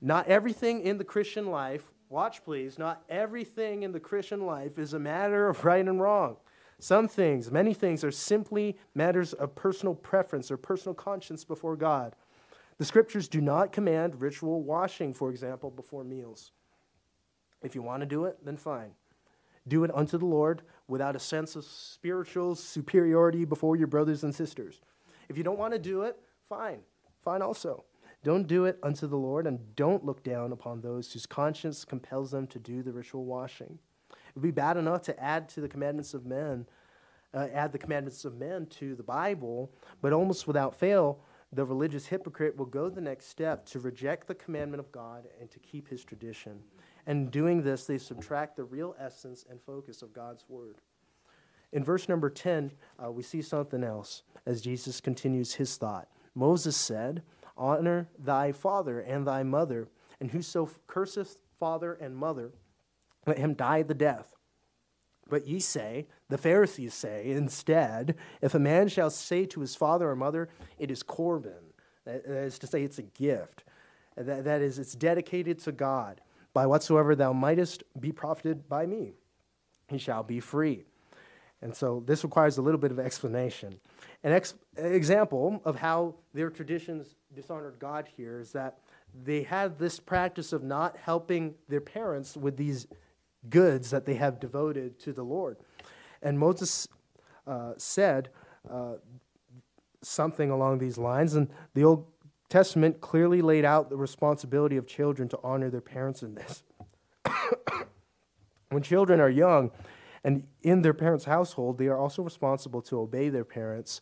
Not 0.00 0.28
everything 0.28 0.82
in 0.82 0.98
the 0.98 1.04
Christian 1.04 1.46
life, 1.46 1.90
watch 2.08 2.44
please, 2.44 2.78
not 2.78 3.02
everything 3.08 3.82
in 3.82 3.92
the 3.92 4.00
Christian 4.00 4.46
life 4.46 4.78
is 4.78 4.94
a 4.94 4.98
matter 4.98 5.48
of 5.48 5.64
right 5.64 5.86
and 5.86 6.00
wrong. 6.00 6.36
Some 6.78 7.08
things, 7.08 7.50
many 7.50 7.74
things, 7.74 8.04
are 8.04 8.12
simply 8.12 8.76
matters 8.94 9.32
of 9.32 9.54
personal 9.56 9.94
preference 9.94 10.50
or 10.50 10.56
personal 10.56 10.94
conscience 10.94 11.44
before 11.44 11.74
God. 11.74 12.14
The 12.78 12.84
scriptures 12.84 13.26
do 13.26 13.40
not 13.40 13.72
command 13.72 14.20
ritual 14.20 14.62
washing, 14.62 15.12
for 15.12 15.30
example, 15.30 15.70
before 15.70 16.04
meals. 16.04 16.52
If 17.62 17.74
you 17.74 17.82
want 17.82 18.00
to 18.00 18.06
do 18.06 18.24
it, 18.26 18.38
then 18.44 18.56
fine. 18.56 18.92
Do 19.66 19.82
it 19.82 19.90
unto 19.92 20.16
the 20.16 20.24
Lord 20.24 20.62
without 20.86 21.16
a 21.16 21.20
sense 21.20 21.56
of 21.56 21.64
spiritual 21.64 22.54
superiority 22.54 23.44
before 23.44 23.74
your 23.74 23.88
brothers 23.88 24.22
and 24.22 24.32
sisters. 24.32 24.80
If 25.28 25.36
you 25.36 25.44
don't 25.44 25.58
want 25.58 25.72
to 25.72 25.78
do 25.78 26.02
it, 26.02 26.16
fine. 26.48 26.80
Fine 27.22 27.42
also. 27.42 27.84
Don't 28.24 28.48
do 28.48 28.64
it 28.64 28.78
unto 28.82 29.06
the 29.06 29.16
Lord, 29.16 29.46
and 29.46 29.74
don't 29.76 30.04
look 30.04 30.24
down 30.24 30.52
upon 30.52 30.80
those 30.80 31.12
whose 31.12 31.26
conscience 31.26 31.84
compels 31.84 32.30
them 32.30 32.46
to 32.48 32.58
do 32.58 32.82
the 32.82 32.92
ritual 32.92 33.24
washing. 33.24 33.78
It 34.10 34.34
would 34.34 34.42
be 34.42 34.50
bad 34.50 34.76
enough 34.76 35.02
to 35.02 35.22
add 35.22 35.48
to 35.50 35.60
the 35.60 35.68
commandments 35.68 36.14
of 36.14 36.26
men, 36.26 36.66
uh, 37.32 37.46
add 37.52 37.72
the 37.72 37.78
commandments 37.78 38.24
of 38.24 38.36
men 38.36 38.66
to 38.66 38.96
the 38.96 39.02
Bible, 39.02 39.70
but 40.00 40.12
almost 40.12 40.46
without 40.46 40.74
fail, 40.74 41.20
the 41.52 41.64
religious 41.64 42.06
hypocrite 42.06 42.56
will 42.56 42.66
go 42.66 42.90
the 42.90 43.00
next 43.00 43.26
step 43.26 43.64
to 43.66 43.80
reject 43.80 44.26
the 44.26 44.34
commandment 44.34 44.80
of 44.80 44.92
God 44.92 45.28
and 45.40 45.50
to 45.50 45.58
keep 45.60 45.88
his 45.88 46.04
tradition. 46.04 46.60
And 47.06 47.30
doing 47.30 47.62
this, 47.62 47.84
they 47.84 47.98
subtract 47.98 48.56
the 48.56 48.64
real 48.64 48.94
essence 48.98 49.46
and 49.48 49.60
focus 49.62 50.02
of 50.02 50.12
God's 50.12 50.44
word. 50.48 50.76
In 51.72 51.84
verse 51.84 52.08
number 52.08 52.30
10, 52.30 52.72
uh, 53.02 53.10
we 53.10 53.22
see 53.22 53.42
something 53.42 53.84
else 53.84 54.22
as 54.46 54.60
Jesus 54.60 55.00
continues 55.00 55.54
his 55.54 55.76
thought. 55.76 56.08
Moses 56.34 56.76
said, 56.76 57.22
Honor 57.56 58.08
thy 58.18 58.52
father 58.52 59.00
and 59.00 59.26
thy 59.26 59.42
mother, 59.42 59.88
and 60.20 60.30
whoso 60.30 60.70
curseth 60.86 61.38
father 61.58 61.94
and 61.94 62.16
mother, 62.16 62.52
let 63.26 63.38
him 63.38 63.54
die 63.54 63.82
the 63.82 63.94
death. 63.94 64.34
But 65.28 65.46
ye 65.46 65.60
say, 65.60 66.06
the 66.28 66.38
Pharisees 66.38 66.94
say, 66.94 67.30
instead, 67.30 68.16
if 68.40 68.54
a 68.54 68.58
man 68.58 68.88
shall 68.88 69.10
say 69.10 69.44
to 69.46 69.60
his 69.60 69.74
father 69.74 70.08
or 70.08 70.16
mother, 70.16 70.48
it 70.78 70.90
is 70.90 71.02
Corban, 71.02 71.74
that 72.04 72.24
is 72.24 72.58
to 72.60 72.66
say, 72.66 72.82
it's 72.82 72.98
a 72.98 73.02
gift, 73.02 73.64
that 74.16 74.62
is, 74.62 74.78
it's 74.78 74.94
dedicated 74.94 75.58
to 75.60 75.72
God, 75.72 76.22
by 76.54 76.66
whatsoever 76.66 77.14
thou 77.14 77.32
mightest 77.32 77.82
be 78.00 78.10
profited 78.10 78.68
by 78.68 78.86
me, 78.86 79.12
he 79.88 79.98
shall 79.98 80.22
be 80.22 80.40
free. 80.40 80.86
And 81.60 81.74
so 81.74 82.02
this 82.06 82.22
requires 82.22 82.58
a 82.58 82.62
little 82.62 82.78
bit 82.78 82.90
of 82.90 82.98
explanation. 82.98 83.80
An 84.22 84.32
ex- 84.32 84.54
example 84.76 85.60
of 85.64 85.76
how 85.76 86.14
their 86.32 86.50
traditions 86.50 87.16
dishonored 87.34 87.78
God 87.78 88.08
here 88.16 88.38
is 88.38 88.52
that 88.52 88.78
they 89.24 89.42
had 89.42 89.78
this 89.78 89.98
practice 89.98 90.52
of 90.52 90.62
not 90.62 90.96
helping 90.96 91.54
their 91.68 91.80
parents 91.80 92.36
with 92.36 92.56
these 92.56 92.86
goods 93.48 93.90
that 93.90 94.06
they 94.06 94.14
have 94.14 94.38
devoted 94.38 94.98
to 95.00 95.12
the 95.12 95.22
Lord. 95.22 95.56
And 96.22 96.38
Moses 96.38 96.88
uh, 97.46 97.72
said 97.76 98.30
uh, 98.70 98.94
something 100.02 100.50
along 100.50 100.78
these 100.78 100.98
lines, 100.98 101.34
and 101.34 101.48
the 101.74 101.84
Old 101.84 102.06
Testament 102.48 103.00
clearly 103.00 103.42
laid 103.42 103.64
out 103.64 103.90
the 103.90 103.96
responsibility 103.96 104.76
of 104.76 104.86
children 104.86 105.28
to 105.28 105.38
honor 105.42 105.70
their 105.70 105.80
parents 105.80 106.22
in 106.22 106.34
this. 106.34 106.62
when 108.70 108.82
children 108.82 109.20
are 109.20 109.28
young, 109.28 109.70
and 110.24 110.46
in 110.62 110.82
their 110.82 110.94
parents' 110.94 111.24
household, 111.24 111.78
they 111.78 111.86
are 111.86 111.98
also 111.98 112.22
responsible 112.22 112.82
to 112.82 113.00
obey 113.00 113.28
their 113.28 113.44
parents. 113.44 114.00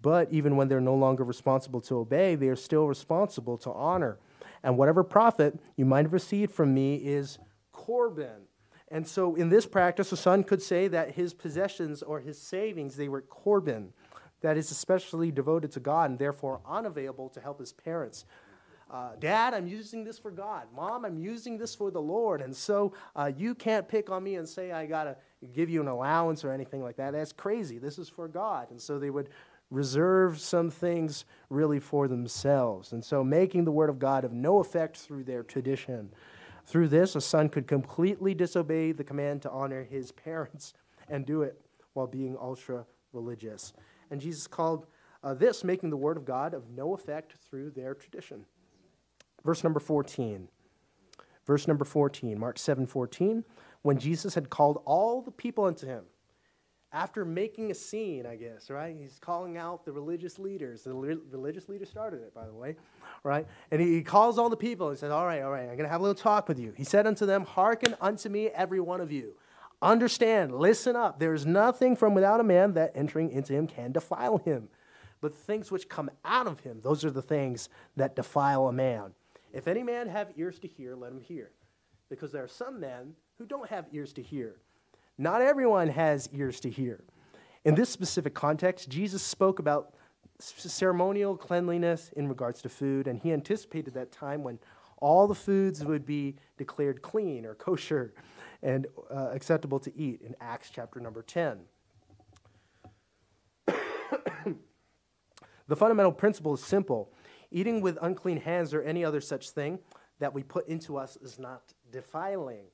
But 0.00 0.32
even 0.32 0.56
when 0.56 0.68
they're 0.68 0.80
no 0.80 0.94
longer 0.94 1.24
responsible 1.24 1.80
to 1.82 1.96
obey, 1.96 2.34
they 2.34 2.48
are 2.48 2.56
still 2.56 2.86
responsible 2.86 3.58
to 3.58 3.72
honor. 3.72 4.18
And 4.62 4.76
whatever 4.76 5.02
profit 5.02 5.58
you 5.76 5.84
might 5.84 6.04
have 6.04 6.12
received 6.12 6.52
from 6.52 6.74
me 6.74 6.96
is 6.96 7.38
Corban. 7.72 8.46
And 8.90 9.06
so 9.06 9.34
in 9.34 9.48
this 9.48 9.66
practice, 9.66 10.12
a 10.12 10.16
son 10.16 10.44
could 10.44 10.62
say 10.62 10.88
that 10.88 11.12
his 11.12 11.34
possessions 11.34 12.02
or 12.02 12.20
his 12.20 12.40
savings, 12.40 12.96
they 12.96 13.08
were 13.08 13.22
Corban, 13.22 13.92
that 14.40 14.56
is 14.56 14.70
especially 14.70 15.30
devoted 15.30 15.72
to 15.72 15.80
God 15.80 16.10
and 16.10 16.18
therefore 16.18 16.60
unavailable 16.66 17.28
to 17.30 17.40
help 17.40 17.58
his 17.58 17.72
parents. 17.72 18.24
Uh, 18.90 19.10
Dad, 19.18 19.52
I'm 19.52 19.66
using 19.66 20.04
this 20.04 20.18
for 20.18 20.30
God. 20.30 20.68
Mom, 20.74 21.04
I'm 21.04 21.18
using 21.18 21.58
this 21.58 21.74
for 21.74 21.90
the 21.90 22.00
Lord. 22.00 22.40
And 22.40 22.56
so 22.56 22.94
uh, 23.14 23.30
you 23.36 23.54
can't 23.54 23.86
pick 23.86 24.10
on 24.10 24.22
me 24.22 24.36
and 24.36 24.48
say 24.48 24.72
I 24.72 24.86
got 24.86 25.04
to 25.04 25.16
give 25.46 25.70
you 25.70 25.80
an 25.80 25.88
allowance 25.88 26.44
or 26.44 26.50
anything 26.50 26.82
like 26.82 26.96
that. 26.96 27.12
That's 27.12 27.32
crazy. 27.32 27.78
This 27.78 27.98
is 27.98 28.08
for 28.08 28.28
God. 28.28 28.70
And 28.70 28.80
so 28.80 28.98
they 28.98 29.10
would 29.10 29.28
reserve 29.70 30.40
some 30.40 30.70
things 30.70 31.24
really 31.50 31.78
for 31.78 32.08
themselves. 32.08 32.92
And 32.92 33.04
so 33.04 33.22
making 33.22 33.64
the 33.64 33.72
word 33.72 33.90
of 33.90 33.98
God 33.98 34.24
of 34.24 34.32
no 34.32 34.60
effect 34.60 34.96
through 34.96 35.24
their 35.24 35.42
tradition. 35.42 36.10
Through 36.66 36.88
this, 36.88 37.16
a 37.16 37.20
son 37.20 37.48
could 37.48 37.66
completely 37.66 38.34
disobey 38.34 38.92
the 38.92 39.04
command 39.04 39.42
to 39.42 39.50
honor 39.50 39.84
his 39.84 40.12
parents 40.12 40.74
and 41.08 41.24
do 41.24 41.42
it 41.42 41.60
while 41.92 42.06
being 42.06 42.36
ultra 42.40 42.84
religious. 43.12 43.72
And 44.10 44.20
Jesus 44.20 44.46
called 44.46 44.86
uh, 45.22 45.34
this 45.34 45.64
making 45.64 45.90
the 45.90 45.96
word 45.96 46.16
of 46.16 46.24
God 46.24 46.54
of 46.54 46.70
no 46.70 46.94
effect 46.94 47.34
through 47.48 47.70
their 47.70 47.94
tradition. 47.94 48.44
Verse 49.44 49.64
number 49.64 49.80
14. 49.80 50.48
Verse 51.46 51.66
number 51.66 51.84
14, 51.84 52.38
Mark 52.38 52.58
7 52.58 52.86
14 52.86 53.44
when 53.82 53.98
Jesus 53.98 54.34
had 54.34 54.50
called 54.50 54.82
all 54.84 55.22
the 55.22 55.30
people 55.30 55.64
unto 55.64 55.86
him. 55.86 56.04
After 56.90 57.24
making 57.26 57.70
a 57.70 57.74
scene, 57.74 58.24
I 58.24 58.36
guess, 58.36 58.70
right? 58.70 58.96
He's 58.98 59.18
calling 59.20 59.58
out 59.58 59.84
the 59.84 59.92
religious 59.92 60.38
leaders. 60.38 60.84
The 60.84 60.94
religious 60.94 61.68
leaders 61.68 61.90
started 61.90 62.22
it, 62.22 62.34
by 62.34 62.46
the 62.46 62.54
way, 62.54 62.76
right? 63.22 63.46
And 63.70 63.80
he, 63.80 63.96
he 63.96 64.02
calls 64.02 64.38
all 64.38 64.48
the 64.48 64.56
people 64.56 64.88
and 64.88 64.98
says, 64.98 65.10
All 65.10 65.26
right, 65.26 65.42
all 65.42 65.50
right, 65.50 65.68
I'm 65.68 65.76
going 65.76 65.80
to 65.80 65.88
have 65.88 66.00
a 66.00 66.04
little 66.04 66.14
talk 66.14 66.48
with 66.48 66.58
you. 66.58 66.72
He 66.74 66.84
said 66.84 67.06
unto 67.06 67.26
them, 67.26 67.44
Hearken 67.44 67.94
unto 68.00 68.30
me, 68.30 68.48
every 68.48 68.80
one 68.80 69.02
of 69.02 69.12
you. 69.12 69.34
Understand, 69.82 70.54
listen 70.54 70.96
up. 70.96 71.20
There 71.20 71.34
is 71.34 71.44
nothing 71.44 71.94
from 71.94 72.14
without 72.14 72.40
a 72.40 72.44
man 72.44 72.72
that 72.72 72.92
entering 72.94 73.30
into 73.30 73.52
him 73.52 73.66
can 73.66 73.92
defile 73.92 74.38
him. 74.38 74.68
But 75.20 75.34
things 75.34 75.70
which 75.70 75.88
come 75.88 76.10
out 76.24 76.46
of 76.46 76.60
him, 76.60 76.80
those 76.82 77.04
are 77.04 77.10
the 77.10 77.22
things 77.22 77.68
that 77.96 78.16
defile 78.16 78.66
a 78.68 78.72
man. 78.72 79.12
If 79.52 79.68
any 79.68 79.82
man 79.82 80.08
have 80.08 80.32
ears 80.36 80.58
to 80.60 80.68
hear, 80.68 80.94
let 80.94 81.12
him 81.12 81.20
hear. 81.20 81.50
Because 82.08 82.32
there 82.32 82.44
are 82.44 82.48
some 82.48 82.80
men 82.80 83.14
who 83.38 83.46
don't 83.46 83.68
have 83.70 83.86
ears 83.92 84.12
to 84.14 84.22
hear. 84.22 84.56
Not 85.16 85.40
everyone 85.40 85.88
has 85.88 86.28
ears 86.32 86.58
to 86.60 86.70
hear. 86.70 87.04
In 87.64 87.74
this 87.74 87.88
specific 87.88 88.34
context, 88.34 88.88
Jesus 88.88 89.22
spoke 89.22 89.58
about 89.60 89.94
ceremonial 90.40 91.36
cleanliness 91.36 92.10
in 92.16 92.28
regards 92.28 92.62
to 92.62 92.68
food, 92.68 93.06
and 93.06 93.18
he 93.18 93.32
anticipated 93.32 93.94
that 93.94 94.12
time 94.12 94.42
when 94.42 94.58
all 95.00 95.28
the 95.28 95.34
foods 95.34 95.84
would 95.84 96.04
be 96.04 96.36
declared 96.56 97.02
clean 97.02 97.46
or 97.46 97.54
kosher 97.54 98.12
and 98.62 98.86
uh, 99.10 99.30
acceptable 99.32 99.78
to 99.78 99.96
eat 99.96 100.20
in 100.22 100.34
Acts 100.40 100.70
chapter 100.72 100.98
number 100.98 101.22
10. 101.22 101.60
the 105.68 105.76
fundamental 105.76 106.12
principle 106.12 106.54
is 106.54 106.62
simple 106.62 107.12
eating 107.50 107.80
with 107.80 107.96
unclean 108.02 108.38
hands 108.38 108.74
or 108.74 108.82
any 108.82 109.04
other 109.04 109.20
such 109.20 109.50
thing 109.50 109.78
that 110.18 110.34
we 110.34 110.42
put 110.42 110.68
into 110.68 110.98
us 110.98 111.16
is 111.16 111.38
not 111.38 111.62
defiling. 111.90 112.66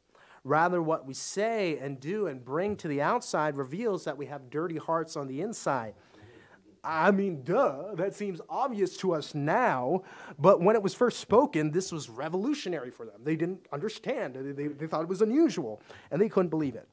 Rather, 0.45 0.83
what 0.83 1.07
we 1.07 1.15
say 1.15 1.79
and 1.79 1.99
do 1.99 2.27
and 2.27 2.45
bring 2.45 2.77
to 2.77 2.87
the 2.87 3.01
outside 3.01 3.57
reveals 3.57 4.05
that 4.05 4.19
we 4.19 4.27
have 4.27 4.51
dirty 4.51 4.77
hearts 4.77 5.17
on 5.17 5.27
the 5.27 5.41
inside. 5.41 5.95
I 6.85 7.13
mean, 7.13 7.45
duh, 7.45 7.95
that 7.95 8.15
seems 8.15 8.43
obvious 8.51 8.99
to 8.99 9.15
us 9.15 9.35
now, 9.35 10.03
but 10.39 10.61
when 10.61 10.77
it 10.77 10.83
was 10.83 10.93
first 10.93 11.19
spoken, 11.19 11.71
this 11.71 11.91
was 11.91 12.11
revolutionary 12.11 12.91
for 12.91 13.07
them. 13.07 13.23
They 13.25 13.37
didn't 13.37 13.67
understand, 13.73 14.35
they, 14.35 14.53
they, 14.53 14.69
they 14.69 14.87
thought 14.87 15.01
it 15.01 15.09
was 15.09 15.23
unusual, 15.23 15.81
and 16.11 16.21
they 16.21 16.29
couldn't 16.29 16.51
believe 16.51 16.75
it. 16.75 16.87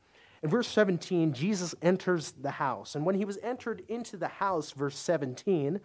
In 0.43 0.49
verse 0.49 0.69
17, 0.69 1.33
Jesus 1.33 1.75
enters 1.81 2.31
the 2.31 2.51
house, 2.51 2.95
and 2.95 3.05
when 3.05 3.15
he 3.15 3.25
was 3.25 3.37
entered 3.43 3.83
into 3.89 4.15
the 4.15 4.29
house, 4.29 4.71
verse 4.71 4.97
17, 4.97 5.81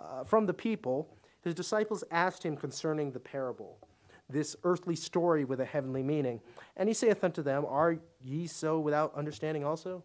uh, 0.00 0.24
from 0.24 0.46
the 0.46 0.54
people, 0.54 1.14
his 1.42 1.54
disciples 1.54 2.02
asked 2.10 2.42
him 2.42 2.56
concerning 2.56 3.12
the 3.12 3.20
parable 3.20 3.78
this 4.28 4.56
earthly 4.64 4.96
story 4.96 5.44
with 5.44 5.60
a 5.60 5.64
heavenly 5.64 6.02
meaning. 6.02 6.40
And 6.76 6.88
he 6.88 6.94
saith 6.94 7.22
unto 7.22 7.42
them, 7.42 7.64
Are 7.68 7.98
ye 8.22 8.46
so 8.46 8.80
without 8.80 9.14
understanding 9.14 9.64
also? 9.64 10.02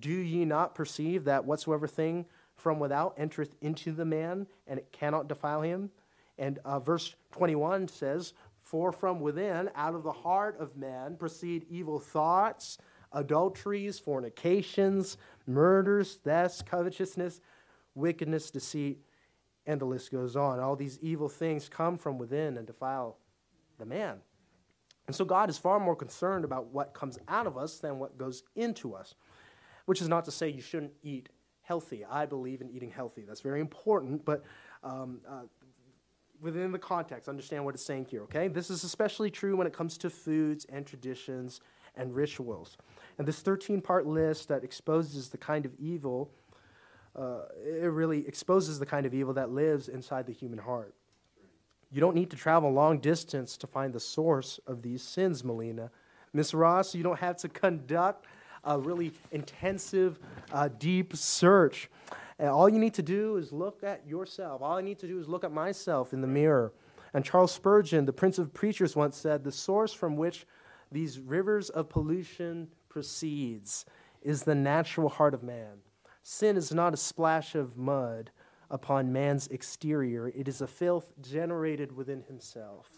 Do 0.00 0.10
ye 0.10 0.44
not 0.44 0.74
perceive 0.74 1.24
that 1.24 1.44
whatsoever 1.44 1.86
thing 1.86 2.26
from 2.56 2.78
without 2.78 3.14
entereth 3.16 3.54
into 3.60 3.92
the 3.92 4.04
man, 4.04 4.46
and 4.66 4.78
it 4.78 4.92
cannot 4.92 5.28
defile 5.28 5.62
him? 5.62 5.90
And 6.38 6.58
uh, 6.64 6.80
verse 6.80 7.14
21 7.32 7.88
says, 7.88 8.32
For 8.62 8.90
from 8.92 9.20
within, 9.20 9.70
out 9.74 9.94
of 9.94 10.02
the 10.02 10.12
heart 10.12 10.58
of 10.58 10.76
man, 10.76 11.16
proceed 11.16 11.66
evil 11.68 11.98
thoughts, 11.98 12.78
adulteries, 13.12 13.98
fornications, 13.98 15.18
murders, 15.46 16.14
thefts, 16.14 16.62
covetousness, 16.62 17.40
wickedness, 17.94 18.50
deceit, 18.50 18.98
and 19.66 19.80
the 19.80 19.84
list 19.84 20.10
goes 20.10 20.34
on. 20.34 20.58
All 20.58 20.74
these 20.74 20.98
evil 21.00 21.28
things 21.28 21.68
come 21.68 21.98
from 21.98 22.18
within 22.18 22.56
and 22.56 22.66
defile 22.66 23.18
the 23.82 23.86
man. 23.94 24.18
And 25.08 25.16
so 25.16 25.24
God 25.24 25.50
is 25.50 25.58
far 25.58 25.80
more 25.80 25.96
concerned 25.96 26.44
about 26.44 26.68
what 26.68 26.94
comes 26.94 27.18
out 27.26 27.46
of 27.46 27.58
us 27.58 27.78
than 27.78 27.98
what 27.98 28.16
goes 28.16 28.44
into 28.54 28.94
us, 28.94 29.14
which 29.86 30.00
is 30.00 30.08
not 30.08 30.24
to 30.26 30.30
say 30.30 30.48
you 30.48 30.62
shouldn't 30.62 30.92
eat 31.02 31.28
healthy. 31.62 32.04
I 32.08 32.24
believe 32.26 32.60
in 32.60 32.70
eating 32.70 32.90
healthy. 32.90 33.24
That's 33.26 33.40
very 33.40 33.60
important, 33.60 34.24
but 34.24 34.44
um, 34.84 35.20
uh, 35.28 35.42
within 36.40 36.70
the 36.70 36.78
context, 36.78 37.28
understand 37.28 37.64
what 37.64 37.74
it's 37.74 37.84
saying 37.84 38.06
here, 38.06 38.22
okay? 38.22 38.46
This 38.46 38.70
is 38.70 38.84
especially 38.84 39.30
true 39.30 39.56
when 39.56 39.66
it 39.66 39.72
comes 39.72 39.98
to 39.98 40.10
foods 40.10 40.64
and 40.68 40.86
traditions 40.86 41.60
and 41.96 42.14
rituals. 42.14 42.76
And 43.18 43.26
this 43.26 43.40
13 43.40 43.80
part 43.80 44.06
list 44.06 44.48
that 44.48 44.62
exposes 44.62 45.30
the 45.30 45.38
kind 45.38 45.66
of 45.66 45.72
evil, 45.78 46.30
uh, 47.16 47.42
it 47.64 47.90
really 47.90 48.26
exposes 48.26 48.78
the 48.78 48.86
kind 48.86 49.04
of 49.04 49.14
evil 49.14 49.34
that 49.34 49.50
lives 49.50 49.88
inside 49.88 50.26
the 50.26 50.32
human 50.32 50.58
heart. 50.58 50.94
You 51.92 52.00
don't 52.00 52.14
need 52.14 52.30
to 52.30 52.36
travel 52.36 52.72
long 52.72 52.98
distance 52.98 53.58
to 53.58 53.66
find 53.66 53.92
the 53.92 54.00
source 54.00 54.58
of 54.66 54.80
these 54.80 55.02
sins, 55.02 55.44
Melina. 55.44 55.90
Miss 56.32 56.54
Ross, 56.54 56.94
you 56.94 57.02
don't 57.02 57.18
have 57.18 57.36
to 57.38 57.48
conduct 57.50 58.26
a 58.64 58.78
really 58.78 59.12
intensive, 59.30 60.18
uh, 60.52 60.68
deep 60.78 61.14
search. 61.14 61.90
And 62.38 62.48
all 62.48 62.68
you 62.68 62.78
need 62.78 62.94
to 62.94 63.02
do 63.02 63.36
is 63.36 63.52
look 63.52 63.84
at 63.84 64.06
yourself. 64.06 64.62
All 64.62 64.78
I 64.78 64.80
need 64.80 64.98
to 65.00 65.06
do 65.06 65.18
is 65.18 65.28
look 65.28 65.44
at 65.44 65.52
myself 65.52 66.14
in 66.14 66.22
the 66.22 66.26
mirror. 66.26 66.72
And 67.12 67.24
Charles 67.24 67.52
Spurgeon, 67.52 68.06
the 68.06 68.12
Prince 68.12 68.38
of 68.38 68.54
Preachers, 68.54 68.96
once 68.96 69.18
said 69.18 69.44
the 69.44 69.52
source 69.52 69.92
from 69.92 70.16
which 70.16 70.46
these 70.90 71.18
rivers 71.18 71.68
of 71.68 71.90
pollution 71.90 72.68
proceeds 72.88 73.84
is 74.22 74.44
the 74.44 74.54
natural 74.54 75.10
heart 75.10 75.34
of 75.34 75.42
man. 75.42 75.82
Sin 76.22 76.56
is 76.56 76.72
not 76.72 76.94
a 76.94 76.96
splash 76.96 77.54
of 77.54 77.76
mud 77.76 78.30
upon 78.72 79.12
man's 79.12 79.46
exterior, 79.48 80.28
it 80.28 80.48
is 80.48 80.62
a 80.62 80.66
filth 80.66 81.12
generated 81.20 81.94
within 81.94 82.22
himself. 82.22 82.88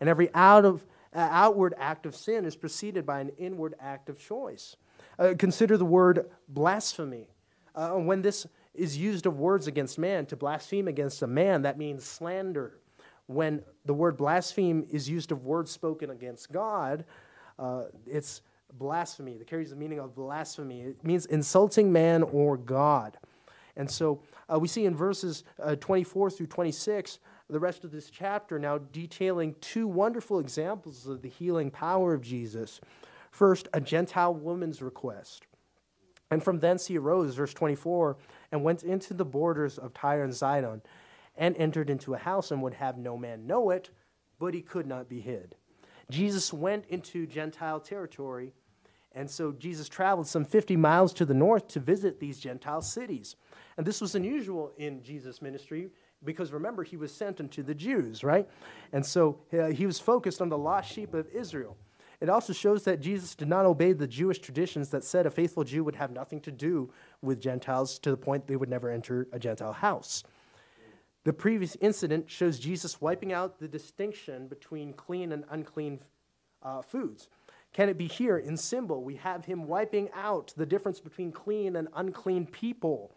And 0.00 0.08
every 0.08 0.32
out 0.32 0.64
of, 0.64 0.86
uh, 1.14 1.28
outward 1.30 1.74
act 1.76 2.06
of 2.06 2.16
sin 2.16 2.46
is 2.46 2.56
preceded 2.56 3.04
by 3.04 3.20
an 3.20 3.30
inward 3.36 3.74
act 3.78 4.08
of 4.08 4.18
choice. 4.18 4.76
Uh, 5.18 5.34
consider 5.38 5.76
the 5.76 5.84
word 5.84 6.30
blasphemy. 6.48 7.28
Uh, 7.74 7.90
when 7.90 8.22
this 8.22 8.46
is 8.74 8.96
used 8.96 9.26
of 9.26 9.38
words 9.38 9.66
against 9.66 9.98
man, 9.98 10.24
to 10.26 10.36
blaspheme 10.36 10.88
against 10.88 11.20
a 11.22 11.26
man, 11.26 11.62
that 11.62 11.76
means 11.76 12.04
slander. 12.04 12.78
When 13.26 13.62
the 13.84 13.94
word 13.94 14.16
blaspheme 14.16 14.86
is 14.90 15.08
used 15.08 15.32
of 15.32 15.44
words 15.44 15.70
spoken 15.70 16.10
against 16.10 16.50
God, 16.52 17.04
uh, 17.58 17.84
it's 18.06 18.42
blasphemy. 18.72 19.36
That 19.36 19.46
carries 19.46 19.70
the 19.70 19.76
meaning 19.76 19.98
of 19.98 20.14
blasphemy. 20.14 20.80
It 20.82 21.04
means 21.04 21.26
insulting 21.26 21.92
man 21.92 22.22
or 22.22 22.56
God. 22.56 23.18
And 23.76 23.90
so 23.90 24.22
uh, 24.52 24.58
we 24.58 24.68
see 24.68 24.84
in 24.84 24.94
verses 24.94 25.44
uh, 25.62 25.76
24 25.76 26.30
through 26.30 26.46
26, 26.46 27.18
the 27.48 27.60
rest 27.60 27.84
of 27.84 27.90
this 27.90 28.10
chapter 28.10 28.58
now 28.58 28.78
detailing 28.78 29.54
two 29.60 29.86
wonderful 29.86 30.38
examples 30.38 31.06
of 31.06 31.22
the 31.22 31.28
healing 31.28 31.70
power 31.70 32.14
of 32.14 32.22
Jesus. 32.22 32.80
First, 33.30 33.68
a 33.72 33.80
Gentile 33.80 34.34
woman's 34.34 34.82
request. 34.82 35.46
And 36.30 36.42
from 36.42 36.60
thence 36.60 36.86
he 36.86 36.98
arose, 36.98 37.34
verse 37.34 37.52
24, 37.54 38.16
and 38.50 38.64
went 38.64 38.82
into 38.82 39.14
the 39.14 39.24
borders 39.24 39.78
of 39.78 39.92
Tyre 39.92 40.24
and 40.24 40.34
Sidon, 40.34 40.82
and 41.36 41.56
entered 41.56 41.90
into 41.90 42.14
a 42.14 42.18
house, 42.18 42.50
and 42.50 42.62
would 42.62 42.74
have 42.74 42.98
no 42.98 43.16
man 43.16 43.46
know 43.46 43.70
it, 43.70 43.90
but 44.38 44.54
he 44.54 44.60
could 44.60 44.86
not 44.86 45.08
be 45.08 45.20
hid. 45.20 45.56
Jesus 46.10 46.52
went 46.52 46.84
into 46.88 47.26
Gentile 47.26 47.80
territory, 47.80 48.52
and 49.14 49.30
so 49.30 49.52
Jesus 49.52 49.88
traveled 49.88 50.26
some 50.26 50.44
50 50.44 50.76
miles 50.76 51.12
to 51.14 51.24
the 51.24 51.34
north 51.34 51.68
to 51.68 51.80
visit 51.80 52.20
these 52.20 52.38
Gentile 52.38 52.82
cities. 52.82 53.36
And 53.76 53.86
this 53.86 54.00
was 54.00 54.14
unusual 54.14 54.72
in 54.78 55.02
Jesus' 55.02 55.42
ministry 55.42 55.90
because 56.24 56.52
remember, 56.52 56.84
he 56.84 56.96
was 56.96 57.12
sent 57.12 57.40
unto 57.40 57.62
the 57.62 57.74
Jews, 57.74 58.22
right? 58.22 58.48
And 58.92 59.04
so 59.04 59.40
uh, 59.52 59.66
he 59.66 59.86
was 59.86 59.98
focused 59.98 60.40
on 60.40 60.48
the 60.48 60.58
lost 60.58 60.92
sheep 60.92 61.14
of 61.14 61.28
Israel. 61.28 61.76
It 62.20 62.28
also 62.28 62.52
shows 62.52 62.84
that 62.84 63.00
Jesus 63.00 63.34
did 63.34 63.48
not 63.48 63.66
obey 63.66 63.92
the 63.92 64.06
Jewish 64.06 64.38
traditions 64.38 64.90
that 64.90 65.02
said 65.02 65.26
a 65.26 65.30
faithful 65.30 65.64
Jew 65.64 65.82
would 65.82 65.96
have 65.96 66.12
nothing 66.12 66.40
to 66.42 66.52
do 66.52 66.92
with 67.20 67.40
Gentiles 67.40 67.98
to 68.00 68.10
the 68.10 68.16
point 68.16 68.46
they 68.46 68.54
would 68.54 68.68
never 68.68 68.88
enter 68.90 69.26
a 69.32 69.38
Gentile 69.40 69.72
house. 69.72 70.22
The 71.24 71.32
previous 71.32 71.76
incident 71.80 72.30
shows 72.30 72.58
Jesus 72.58 73.00
wiping 73.00 73.32
out 73.32 73.58
the 73.58 73.68
distinction 73.68 74.46
between 74.46 74.92
clean 74.92 75.32
and 75.32 75.44
unclean 75.50 76.00
uh, 76.62 76.82
foods. 76.82 77.28
Can 77.72 77.88
it 77.88 77.96
be 77.96 78.06
here 78.06 78.38
in 78.38 78.56
symbol? 78.56 79.02
We 79.02 79.16
have 79.16 79.44
him 79.44 79.66
wiping 79.66 80.10
out 80.14 80.52
the 80.56 80.66
difference 80.66 81.00
between 81.00 81.32
clean 81.32 81.76
and 81.76 81.88
unclean 81.94 82.46
people. 82.46 83.12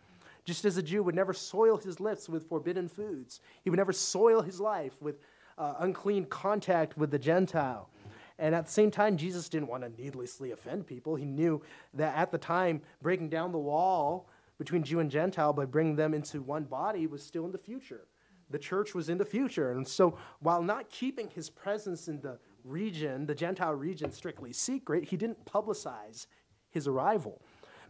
Just 0.45 0.63
as 0.63 0.77
a 0.77 0.83
Jew 0.83 1.03
would 1.03 1.15
never 1.15 1.33
soil 1.33 1.77
his 1.77 1.99
lips 1.99 2.29
with 2.29 2.47
forbidden 2.47 2.87
foods, 2.87 3.41
he 3.63 3.69
would 3.69 3.77
never 3.77 3.91
soil 3.91 4.41
his 4.41 4.59
life 4.59 5.01
with 5.01 5.19
uh, 5.57 5.73
unclean 5.79 6.25
contact 6.25 6.97
with 6.97 7.11
the 7.11 7.19
Gentile. 7.19 7.89
And 8.37 8.53
at 8.53 8.65
the 8.65 8.71
same 8.71 8.91
time, 8.91 9.17
Jesus 9.17 9.49
didn't 9.49 9.69
want 9.69 9.83
to 9.83 10.01
needlessly 10.01 10.51
offend 10.51 10.87
people. 10.87 11.15
He 11.15 11.25
knew 11.25 11.61
that 11.93 12.15
at 12.15 12.31
the 12.31 12.37
time, 12.37 12.81
breaking 13.01 13.29
down 13.29 13.51
the 13.51 13.57
wall 13.57 14.29
between 14.57 14.83
Jew 14.83 14.99
and 14.99 15.09
Gentile 15.09 15.53
by 15.53 15.65
bringing 15.65 15.95
them 15.95 16.13
into 16.13 16.41
one 16.41 16.63
body 16.63 17.07
was 17.07 17.23
still 17.23 17.45
in 17.45 17.51
the 17.51 17.57
future. 17.57 18.07
The 18.49 18.59
church 18.59 18.93
was 18.93 19.09
in 19.09 19.17
the 19.17 19.25
future. 19.25 19.71
And 19.71 19.87
so, 19.87 20.17
while 20.39 20.61
not 20.61 20.89
keeping 20.89 21.29
his 21.29 21.49
presence 21.49 22.07
in 22.07 22.21
the 22.21 22.37
region, 22.65 23.25
the 23.25 23.35
Gentile 23.35 23.73
region, 23.73 24.11
strictly 24.11 24.51
secret, 24.51 25.05
he 25.05 25.17
didn't 25.17 25.45
publicize 25.45 26.27
his 26.69 26.87
arrival. 26.87 27.41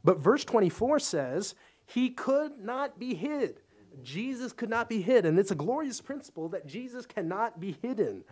But 0.03 0.19
verse 0.19 0.45
24 0.45 0.99
says 0.99 1.55
he 1.85 2.09
could 2.09 2.59
not 2.59 2.99
be 2.99 3.15
hid. 3.15 3.61
Jesus 4.03 4.51
could 4.51 4.69
not 4.69 4.89
be 4.89 5.01
hid. 5.01 5.25
And 5.25 5.39
it's 5.39 5.51
a 5.51 5.55
glorious 5.55 6.01
principle 6.01 6.49
that 6.49 6.67
Jesus 6.67 7.05
cannot 7.05 7.59
be 7.59 7.77
hidden. 7.81 8.23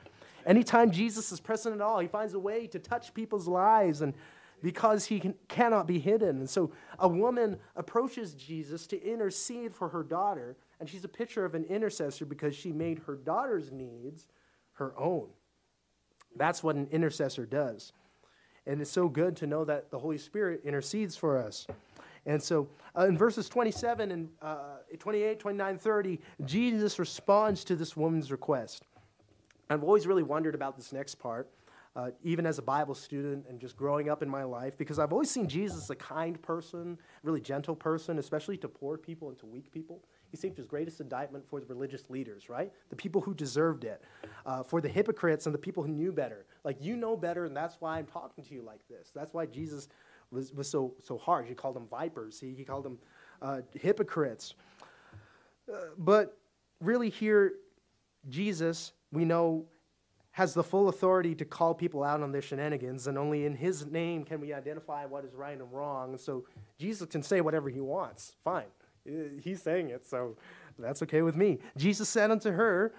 Anytime 0.45 0.91
Jesus 0.91 1.31
is 1.31 1.39
present 1.39 1.73
at 1.73 1.81
all, 1.81 1.99
he 1.99 2.07
finds 2.07 2.33
a 2.33 2.39
way 2.39 2.67
to 2.67 2.79
touch 2.79 3.13
people's 3.13 3.47
lives 3.47 4.01
and 4.01 4.13
because 4.61 5.05
he 5.05 5.19
can, 5.19 5.35
cannot 5.49 5.87
be 5.87 5.99
hidden. 5.99 6.39
And 6.39 6.49
so 6.49 6.71
a 6.97 7.07
woman 7.07 7.57
approaches 7.75 8.33
Jesus 8.33 8.87
to 8.87 9.03
intercede 9.03 9.75
for 9.75 9.89
her 9.89 10.03
daughter, 10.03 10.55
and 10.79 10.89
she's 10.89 11.03
a 11.03 11.09
picture 11.09 11.43
of 11.43 11.53
an 11.53 11.65
intercessor 11.65 12.25
because 12.25 12.55
she 12.55 12.71
made 12.71 12.99
her 12.99 13.15
daughter's 13.15 13.71
needs 13.71 14.27
her 14.73 14.97
own. 14.97 15.27
That's 16.35 16.63
what 16.63 16.75
an 16.75 16.87
intercessor 16.91 17.45
does. 17.45 17.93
And 18.65 18.81
it's 18.81 18.91
so 18.91 19.07
good 19.07 19.35
to 19.37 19.47
know 19.47 19.65
that 19.65 19.91
the 19.91 19.99
Holy 19.99 20.17
Spirit 20.17 20.61
intercedes 20.63 21.15
for 21.15 21.37
us. 21.37 21.67
And 22.25 22.41
so 22.41 22.69
uh, 22.97 23.07
in 23.07 23.17
verses 23.17 23.49
27 23.49 24.11
and 24.11 24.29
uh, 24.41 24.77
28, 24.97 25.39
29, 25.39 25.77
30, 25.77 26.19
Jesus 26.45 26.97
responds 26.99 27.63
to 27.65 27.75
this 27.75 27.97
woman's 27.97 28.31
request. 28.31 28.83
I've 29.69 29.83
always 29.83 30.07
really 30.07 30.23
wondered 30.23 30.55
about 30.55 30.77
this 30.77 30.93
next 30.93 31.15
part, 31.15 31.49
uh, 31.95 32.11
even 32.23 32.45
as 32.45 32.59
a 32.59 32.61
Bible 32.61 32.95
student 32.95 33.45
and 33.49 33.59
just 33.59 33.75
growing 33.75 34.09
up 34.09 34.21
in 34.21 34.29
my 34.29 34.43
life, 34.43 34.77
because 34.77 34.99
I've 34.99 35.11
always 35.11 35.29
seen 35.29 35.47
Jesus 35.47 35.89
a 35.89 35.95
kind 35.95 36.41
person, 36.41 36.97
really 37.23 37.41
gentle 37.41 37.75
person, 37.75 38.19
especially 38.19 38.57
to 38.57 38.67
poor 38.67 38.97
people 38.97 39.29
and 39.29 39.37
to 39.39 39.45
weak 39.45 39.71
people. 39.71 40.01
He 40.33 40.37
seemed 40.37 40.57
his 40.57 40.65
greatest 40.65 40.99
indictment 40.99 41.47
for 41.47 41.59
the 41.59 41.67
religious 41.67 42.09
leaders, 42.09 42.49
right? 42.49 42.73
The 42.89 42.95
people 42.95 43.21
who 43.21 43.35
deserved 43.35 43.83
it, 43.83 44.01
uh, 44.47 44.63
for 44.63 44.81
the 44.81 44.89
hypocrites 44.89 45.45
and 45.45 45.53
the 45.53 45.59
people 45.59 45.83
who 45.83 45.91
knew 45.91 46.11
better. 46.11 46.47
Like, 46.63 46.77
you 46.81 46.95
know 46.95 47.15
better, 47.15 47.45
and 47.45 47.55
that's 47.55 47.75
why 47.79 47.99
I'm 47.99 48.07
talking 48.07 48.43
to 48.43 48.51
you 48.55 48.63
like 48.63 48.79
this. 48.89 49.11
That's 49.13 49.31
why 49.31 49.45
Jesus 49.45 49.89
was, 50.31 50.51
was 50.51 50.67
so, 50.67 50.95
so 51.03 51.19
harsh. 51.19 51.47
He 51.47 51.53
called 51.53 51.75
them 51.75 51.85
vipers, 51.87 52.39
he, 52.39 52.55
he 52.55 52.63
called 52.63 52.83
them 52.83 52.97
uh, 53.43 53.61
hypocrites. 53.79 54.55
Uh, 55.71 55.77
but 55.99 56.35
really, 56.81 57.11
here, 57.11 57.53
Jesus, 58.27 58.91
we 59.11 59.25
know, 59.25 59.65
has 60.31 60.55
the 60.55 60.63
full 60.63 60.89
authority 60.89 61.35
to 61.35 61.45
call 61.45 61.75
people 61.75 62.03
out 62.03 62.23
on 62.23 62.31
their 62.31 62.41
shenanigans, 62.41 63.05
and 63.05 63.19
only 63.19 63.45
in 63.45 63.53
his 63.53 63.85
name 63.85 64.23
can 64.23 64.41
we 64.41 64.51
identify 64.51 65.05
what 65.05 65.23
is 65.25 65.35
right 65.35 65.59
and 65.59 65.71
wrong. 65.71 66.17
So 66.17 66.45
Jesus 66.79 67.07
can 67.07 67.21
say 67.21 67.39
whatever 67.39 67.69
he 67.69 67.81
wants. 67.81 68.35
Fine. 68.43 68.65
Uh, 69.07 69.39
he's 69.41 69.61
saying 69.61 69.89
it, 69.89 70.05
so 70.05 70.35
that's 70.79 71.01
okay 71.03 71.21
with 71.21 71.35
me. 71.35 71.59
Jesus 71.77 72.09
said 72.09 72.31
unto 72.31 72.51
her, 72.51 72.93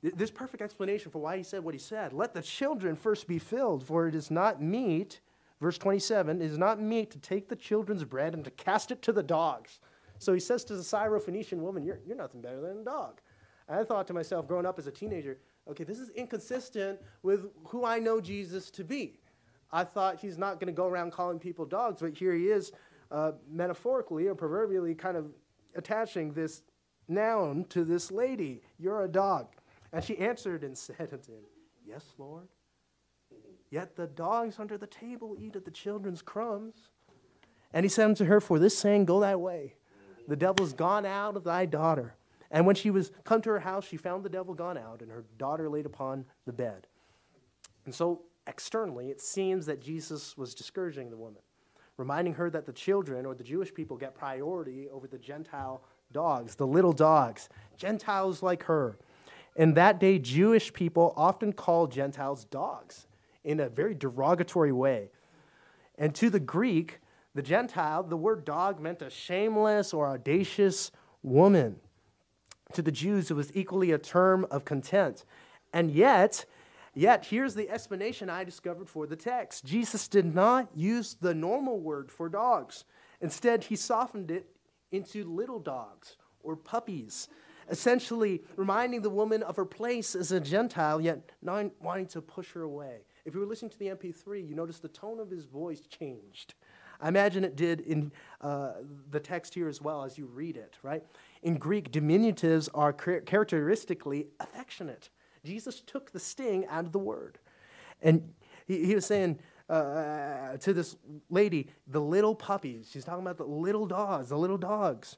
this 0.00 0.30
perfect 0.30 0.62
explanation 0.62 1.10
for 1.10 1.18
why 1.20 1.36
he 1.36 1.42
said 1.42 1.64
what 1.64 1.74
he 1.74 1.80
said. 1.80 2.12
Let 2.12 2.32
the 2.32 2.42
children 2.42 2.94
first 2.94 3.26
be 3.26 3.38
filled, 3.38 3.84
for 3.84 4.06
it 4.06 4.14
is 4.14 4.30
not 4.30 4.62
meet 4.62 5.20
verse 5.60 5.78
27, 5.78 6.40
it 6.40 6.44
is 6.44 6.58
not 6.58 6.80
meet 6.80 7.10
to 7.10 7.18
take 7.18 7.48
the 7.48 7.56
children's 7.56 8.04
bread 8.04 8.34
and 8.34 8.44
to 8.44 8.50
cast 8.52 8.90
it 8.90 9.02
to 9.02 9.12
the 9.12 9.22
dogs. 9.22 9.80
So 10.18 10.32
he 10.32 10.40
says 10.40 10.64
to 10.64 10.76
the 10.76 10.82
Syrophoenician 10.82 11.58
woman, 11.58 11.84
You're, 11.84 12.00
you're 12.06 12.16
nothing 12.16 12.40
better 12.40 12.60
than 12.60 12.78
a 12.78 12.84
dog. 12.84 13.20
And 13.68 13.78
I 13.78 13.84
thought 13.84 14.06
to 14.08 14.14
myself, 14.14 14.48
growing 14.48 14.66
up 14.66 14.78
as 14.78 14.86
a 14.86 14.90
teenager, 14.90 15.38
okay, 15.68 15.84
this 15.84 15.98
is 15.98 16.10
inconsistent 16.10 16.98
with 17.22 17.46
who 17.66 17.84
I 17.84 17.98
know 17.98 18.20
Jesus 18.20 18.70
to 18.72 18.84
be. 18.84 19.20
I 19.70 19.84
thought 19.84 20.18
he's 20.18 20.38
not 20.38 20.54
going 20.54 20.72
to 20.72 20.76
go 20.76 20.86
around 20.86 21.12
calling 21.12 21.38
people 21.38 21.66
dogs, 21.66 22.00
but 22.00 22.16
here 22.16 22.34
he 22.34 22.46
is, 22.46 22.72
uh, 23.10 23.32
metaphorically 23.50 24.26
or 24.26 24.34
proverbially, 24.34 24.94
kind 24.94 25.16
of 25.16 25.26
attaching 25.74 26.32
this 26.32 26.62
noun 27.08 27.64
to 27.70 27.84
this 27.84 28.10
lady. 28.10 28.62
You're 28.78 29.04
a 29.04 29.08
dog. 29.08 29.46
And 29.92 30.04
she 30.04 30.18
answered 30.18 30.64
and 30.64 30.76
said 30.76 31.08
unto 31.12 31.32
him, 31.32 31.44
Yes, 31.86 32.04
Lord. 32.18 32.48
Yet 33.70 33.96
the 33.96 34.06
dogs 34.06 34.58
under 34.58 34.78
the 34.78 34.86
table 34.86 35.36
eat 35.38 35.56
of 35.56 35.64
the 35.64 35.70
children's 35.70 36.22
crumbs. 36.22 36.90
And 37.72 37.84
he 37.84 37.88
said 37.88 38.06
unto 38.06 38.24
her, 38.24 38.40
For 38.40 38.58
this 38.58 38.76
saying, 38.76 39.04
go 39.04 39.20
thy 39.20 39.36
way. 39.36 39.74
The 40.26 40.36
devil 40.36 40.64
is 40.64 40.72
gone 40.72 41.06
out 41.06 41.36
of 41.36 41.44
thy 41.44 41.66
daughter. 41.66 42.14
And 42.50 42.66
when 42.66 42.76
she 42.76 42.90
was 42.90 43.12
come 43.24 43.42
to 43.42 43.50
her 43.50 43.60
house, 43.60 43.86
she 43.86 43.96
found 43.96 44.24
the 44.24 44.30
devil 44.30 44.54
gone 44.54 44.78
out, 44.78 45.02
and 45.02 45.10
her 45.10 45.24
daughter 45.38 45.68
laid 45.68 45.86
upon 45.86 46.24
the 46.46 46.52
bed. 46.52 46.86
And 47.84 47.94
so, 47.94 48.22
externally, 48.46 49.10
it 49.10 49.20
seems 49.20 49.66
that 49.66 49.82
Jesus 49.82 50.36
was 50.36 50.54
discouraging 50.54 51.10
the 51.10 51.16
woman, 51.16 51.42
reminding 51.98 52.34
her 52.34 52.48
that 52.48 52.64
the 52.64 52.72
children 52.72 53.26
or 53.26 53.34
the 53.34 53.44
Jewish 53.44 53.74
people 53.74 53.98
get 53.98 54.14
priority 54.14 54.88
over 54.90 55.06
the 55.06 55.18
Gentile 55.18 55.82
dogs, 56.12 56.54
the 56.54 56.66
little 56.66 56.92
dogs, 56.92 57.50
Gentiles 57.76 58.42
like 58.42 58.62
her. 58.62 58.96
In 59.56 59.74
that 59.74 59.98
day, 59.98 60.18
Jewish 60.18 60.72
people 60.72 61.12
often 61.16 61.52
called 61.52 61.92
Gentiles 61.92 62.44
dogs 62.44 63.08
in 63.44 63.60
a 63.60 63.68
very 63.68 63.94
derogatory 63.94 64.72
way. 64.72 65.10
And 65.98 66.14
to 66.14 66.30
the 66.30 66.40
Greek, 66.40 67.00
the 67.34 67.42
Gentile, 67.42 68.04
the 68.04 68.16
word 68.16 68.44
dog 68.44 68.80
meant 68.80 69.02
a 69.02 69.10
shameless 69.10 69.92
or 69.92 70.06
audacious 70.08 70.92
woman. 71.22 71.80
To 72.74 72.82
the 72.82 72.92
Jews, 72.92 73.30
it 73.30 73.34
was 73.34 73.50
equally 73.54 73.90
a 73.90 73.98
term 73.98 74.46
of 74.50 74.64
contempt. 74.64 75.24
And 75.72 75.90
yet, 75.90 76.44
yet, 76.98 77.26
here's 77.26 77.54
the 77.54 77.70
explanation 77.70 78.28
I 78.28 78.44
discovered 78.44 78.88
for 78.88 79.06
the 79.06 79.16
text 79.16 79.64
Jesus 79.64 80.08
did 80.08 80.34
not 80.34 80.68
use 80.74 81.16
the 81.20 81.34
normal 81.34 81.80
word 81.80 82.10
for 82.10 82.28
dogs. 82.28 82.84
Instead, 83.20 83.64
he 83.64 83.76
softened 83.76 84.30
it 84.30 84.46
into 84.92 85.24
little 85.24 85.58
dogs 85.58 86.16
or 86.40 86.56
puppies, 86.56 87.28
essentially 87.68 88.42
reminding 88.56 89.02
the 89.02 89.10
woman 89.10 89.42
of 89.42 89.56
her 89.56 89.64
place 89.64 90.14
as 90.14 90.32
a 90.32 90.40
Gentile, 90.40 91.00
yet 91.00 91.30
not 91.42 91.66
wanting 91.80 92.06
to 92.06 92.20
push 92.20 92.52
her 92.52 92.62
away. 92.62 92.98
If 93.24 93.34
you 93.34 93.40
were 93.40 93.46
listening 93.46 93.70
to 93.72 93.78
the 93.78 93.88
MP3, 93.88 94.48
you 94.48 94.54
noticed 94.54 94.82
the 94.82 94.88
tone 94.88 95.20
of 95.20 95.30
his 95.30 95.44
voice 95.44 95.82
changed. 95.86 96.54
I 97.00 97.08
imagine 97.08 97.44
it 97.44 97.56
did 97.56 97.80
in 97.80 98.10
uh, 98.40 98.72
the 99.10 99.20
text 99.20 99.54
here 99.54 99.68
as 99.68 99.80
well 99.80 100.02
as 100.02 100.18
you 100.18 100.26
read 100.26 100.56
it, 100.56 100.76
right? 100.82 101.04
In 101.42 101.56
Greek, 101.56 101.92
diminutives 101.92 102.68
are 102.74 102.92
characteristically 102.92 104.26
affectionate. 104.40 105.10
Jesus 105.44 105.80
took 105.80 106.12
the 106.12 106.20
sting 106.20 106.66
out 106.66 106.84
of 106.84 106.92
the 106.92 106.98
word. 106.98 107.38
And 108.02 108.32
he, 108.66 108.84
he 108.84 108.94
was 108.94 109.06
saying 109.06 109.38
uh, 109.68 110.56
to 110.58 110.72
this 110.72 110.96
lady, 111.30 111.68
the 111.86 112.00
little 112.00 112.34
puppies, 112.34 112.88
she's 112.92 113.04
talking 113.04 113.22
about 113.22 113.38
the 113.38 113.44
little 113.44 113.86
dogs, 113.86 114.30
the 114.30 114.38
little 114.38 114.58
dogs, 114.58 115.16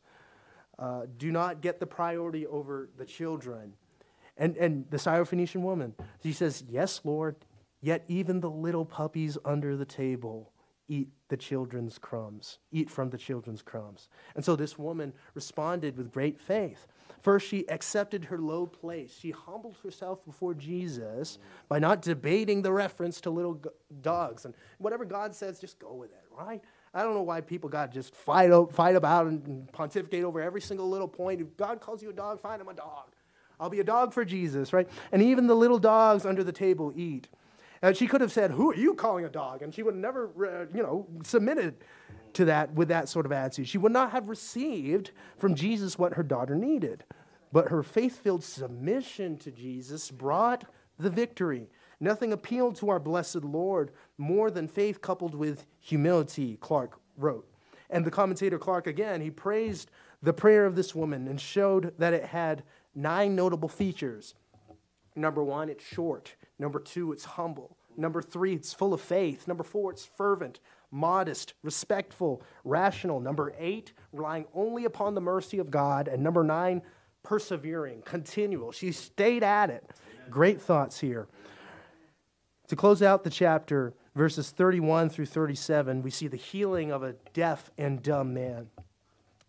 uh, 0.78 1.02
do 1.18 1.30
not 1.30 1.60
get 1.60 1.78
the 1.78 1.86
priority 1.86 2.46
over 2.46 2.88
the 2.96 3.04
children. 3.04 3.74
And, 4.36 4.56
and 4.56 4.86
the 4.90 4.96
Syrophoenician 4.96 5.60
woman, 5.60 5.94
she 6.22 6.32
says, 6.32 6.64
Yes, 6.68 7.00
Lord, 7.04 7.36
yet 7.82 8.04
even 8.08 8.40
the 8.40 8.50
little 8.50 8.86
puppies 8.86 9.36
under 9.44 9.76
the 9.76 9.84
table 9.84 10.52
eat 10.90 11.08
the 11.28 11.36
children's 11.36 11.98
crumbs, 11.98 12.58
eat 12.72 12.90
from 12.90 13.10
the 13.10 13.16
children's 13.16 13.62
crumbs. 13.62 14.08
And 14.34 14.44
so 14.44 14.56
this 14.56 14.76
woman 14.76 15.12
responded 15.34 15.96
with 15.96 16.12
great 16.12 16.40
faith. 16.40 16.88
First, 17.22 17.48
she 17.48 17.68
accepted 17.68 18.26
her 18.26 18.38
low 18.38 18.66
place. 18.66 19.16
She 19.18 19.30
humbled 19.30 19.76
herself 19.82 20.24
before 20.24 20.54
Jesus 20.54 21.38
by 21.68 21.78
not 21.78 22.02
debating 22.02 22.62
the 22.62 22.72
reference 22.72 23.20
to 23.22 23.30
little 23.30 23.60
dogs. 24.02 24.44
And 24.44 24.54
whatever 24.78 25.04
God 25.04 25.34
says, 25.34 25.60
just 25.60 25.78
go 25.78 25.94
with 25.94 26.12
it, 26.12 26.24
right? 26.36 26.62
I 26.92 27.02
don't 27.02 27.14
know 27.14 27.22
why 27.22 27.40
people 27.40 27.68
got 27.68 27.92
just 27.92 28.14
fight, 28.14 28.50
fight 28.72 28.96
about 28.96 29.26
and 29.26 29.70
pontificate 29.72 30.24
over 30.24 30.40
every 30.40 30.60
single 30.60 30.88
little 30.88 31.08
point. 31.08 31.40
If 31.40 31.56
God 31.56 31.80
calls 31.80 32.02
you 32.02 32.10
a 32.10 32.12
dog, 32.12 32.40
fine, 32.40 32.60
I'm 32.60 32.68
a 32.68 32.74
dog. 32.74 33.14
I'll 33.60 33.70
be 33.70 33.80
a 33.80 33.84
dog 33.84 34.12
for 34.12 34.24
Jesus, 34.24 34.72
right? 34.72 34.88
And 35.12 35.22
even 35.22 35.46
the 35.46 35.54
little 35.54 35.78
dogs 35.78 36.24
under 36.24 36.42
the 36.42 36.52
table 36.52 36.92
eat. 36.96 37.28
And 37.82 37.96
she 37.96 38.06
could 38.06 38.20
have 38.20 38.32
said, 38.32 38.50
Who 38.50 38.70
are 38.70 38.76
you 38.76 38.94
calling 38.94 39.24
a 39.24 39.28
dog? 39.28 39.62
And 39.62 39.74
she 39.74 39.82
would 39.82 39.94
have 39.94 40.00
never, 40.00 40.26
uh, 40.26 40.76
you 40.76 40.82
know, 40.82 41.06
submitted 41.22 41.76
to 42.34 42.44
that 42.46 42.72
with 42.74 42.88
that 42.88 43.08
sort 43.08 43.26
of 43.26 43.32
attitude. 43.32 43.68
She 43.68 43.78
would 43.78 43.92
not 43.92 44.12
have 44.12 44.28
received 44.28 45.10
from 45.38 45.54
Jesus 45.54 45.98
what 45.98 46.14
her 46.14 46.22
daughter 46.22 46.54
needed. 46.54 47.04
But 47.52 47.68
her 47.68 47.82
faith 47.82 48.20
filled 48.20 48.44
submission 48.44 49.36
to 49.38 49.50
Jesus 49.50 50.10
brought 50.10 50.64
the 50.98 51.10
victory. 51.10 51.68
Nothing 51.98 52.32
appealed 52.32 52.76
to 52.76 52.90
our 52.90 53.00
blessed 53.00 53.44
Lord 53.44 53.90
more 54.18 54.50
than 54.50 54.68
faith 54.68 55.00
coupled 55.00 55.34
with 55.34 55.66
humility, 55.80 56.56
Clarke 56.60 56.98
wrote. 57.16 57.46
And 57.90 58.04
the 58.04 58.10
commentator 58.10 58.58
Clarke 58.58 58.86
again, 58.86 59.20
he 59.20 59.30
praised 59.30 59.90
the 60.22 60.32
prayer 60.32 60.64
of 60.64 60.76
this 60.76 60.94
woman 60.94 61.26
and 61.26 61.40
showed 61.40 61.92
that 61.98 62.14
it 62.14 62.24
had 62.24 62.62
nine 62.94 63.34
notable 63.34 63.68
features. 63.68 64.34
Number 65.16 65.42
one, 65.42 65.68
it's 65.68 65.84
short. 65.84 66.34
Number 66.58 66.78
two, 66.78 67.12
it's 67.12 67.24
humble. 67.24 67.76
Number 67.96 68.22
three, 68.22 68.54
it's 68.54 68.72
full 68.72 68.94
of 68.94 69.00
faith. 69.00 69.48
Number 69.48 69.64
four, 69.64 69.90
it's 69.90 70.04
fervent, 70.04 70.60
modest, 70.90 71.54
respectful, 71.62 72.42
rational. 72.64 73.20
Number 73.20 73.54
eight, 73.58 73.92
relying 74.12 74.46
only 74.54 74.84
upon 74.84 75.14
the 75.14 75.20
mercy 75.20 75.58
of 75.58 75.70
God. 75.70 76.08
And 76.08 76.22
number 76.22 76.42
nine, 76.42 76.82
persevering, 77.22 78.02
continual. 78.02 78.72
She 78.72 78.92
stayed 78.92 79.42
at 79.42 79.70
it. 79.70 79.88
Great 80.30 80.60
thoughts 80.60 81.00
here. 81.00 81.28
To 82.68 82.76
close 82.76 83.02
out 83.02 83.24
the 83.24 83.30
chapter, 83.30 83.94
verses 84.14 84.50
31 84.50 85.10
through 85.10 85.26
37, 85.26 86.02
we 86.02 86.10
see 86.10 86.28
the 86.28 86.36
healing 86.36 86.92
of 86.92 87.02
a 87.02 87.14
deaf 87.32 87.70
and 87.76 88.02
dumb 88.02 88.32
man. 88.32 88.68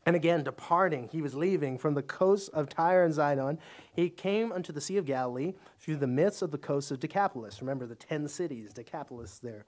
And 0.05 0.15
again, 0.15 0.43
departing, 0.43 1.09
he 1.11 1.21
was 1.21 1.35
leaving 1.35 1.77
from 1.77 1.93
the 1.93 2.01
coast 2.01 2.49
of 2.53 2.67
Tyre 2.67 3.03
and 3.03 3.13
Zidon. 3.13 3.59
He 3.93 4.09
came 4.09 4.51
unto 4.51 4.73
the 4.73 4.81
Sea 4.81 4.97
of 4.97 5.05
Galilee 5.05 5.53
through 5.79 5.97
the 5.97 6.07
midst 6.07 6.41
of 6.41 6.49
the 6.49 6.57
coast 6.57 6.89
of 6.89 6.99
Decapolis. 6.99 7.61
Remember 7.61 7.85
the 7.85 7.95
ten 7.95 8.27
cities, 8.27 8.73
Decapolis 8.73 9.37
there. 9.37 9.65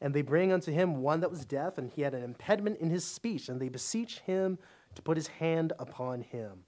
And 0.00 0.14
they 0.14 0.22
bring 0.22 0.52
unto 0.52 0.72
him 0.72 1.02
one 1.02 1.20
that 1.20 1.30
was 1.30 1.44
deaf, 1.44 1.78
and 1.78 1.90
he 1.90 2.02
had 2.02 2.14
an 2.14 2.22
impediment 2.22 2.80
in 2.80 2.90
his 2.90 3.04
speech, 3.04 3.48
and 3.48 3.60
they 3.60 3.68
beseech 3.68 4.20
him 4.20 4.58
to 4.94 5.02
put 5.02 5.16
his 5.16 5.26
hand 5.26 5.72
upon 5.78 6.22
him. 6.22 6.64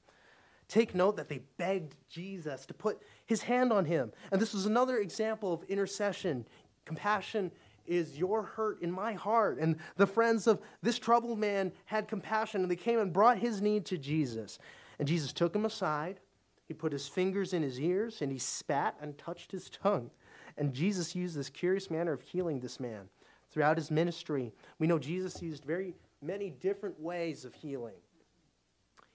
Take 0.68 0.94
note 0.94 1.16
that 1.16 1.28
they 1.28 1.40
begged 1.58 1.96
Jesus 2.08 2.66
to 2.66 2.74
put 2.74 3.02
his 3.26 3.42
hand 3.42 3.72
on 3.72 3.84
him. 3.84 4.12
And 4.30 4.40
this 4.40 4.54
was 4.54 4.66
another 4.66 4.98
example 4.98 5.52
of 5.52 5.62
intercession, 5.64 6.46
compassion 6.84 7.50
is 7.86 8.16
your 8.16 8.42
hurt 8.42 8.80
in 8.82 8.90
my 8.90 9.12
heart. 9.12 9.58
And 9.58 9.76
the 9.96 10.06
friends 10.06 10.46
of 10.46 10.60
this 10.82 10.98
troubled 10.98 11.38
man 11.38 11.72
had 11.84 12.08
compassion 12.08 12.62
and 12.62 12.70
they 12.70 12.76
came 12.76 12.98
and 12.98 13.12
brought 13.12 13.38
his 13.38 13.60
need 13.60 13.84
to 13.86 13.98
Jesus. 13.98 14.58
And 14.98 15.08
Jesus 15.08 15.32
took 15.32 15.54
him 15.54 15.64
aside. 15.64 16.20
He 16.68 16.74
put 16.74 16.92
his 16.92 17.08
fingers 17.08 17.52
in 17.52 17.62
his 17.62 17.80
ears 17.80 18.22
and 18.22 18.30
he 18.30 18.38
spat 18.38 18.96
and 19.00 19.18
touched 19.18 19.52
his 19.52 19.68
tongue. 19.68 20.10
And 20.56 20.72
Jesus 20.72 21.14
used 21.14 21.36
this 21.36 21.50
curious 21.50 21.90
manner 21.90 22.12
of 22.12 22.22
healing 22.22 22.60
this 22.60 22.78
man. 22.78 23.08
Throughout 23.52 23.76
his 23.76 23.90
ministry, 23.90 24.52
we 24.78 24.86
know 24.86 24.98
Jesus 24.98 25.42
used 25.42 25.64
very 25.64 25.94
many 26.22 26.50
different 26.50 26.98
ways 26.98 27.44
of 27.44 27.54
healing. 27.54 28.00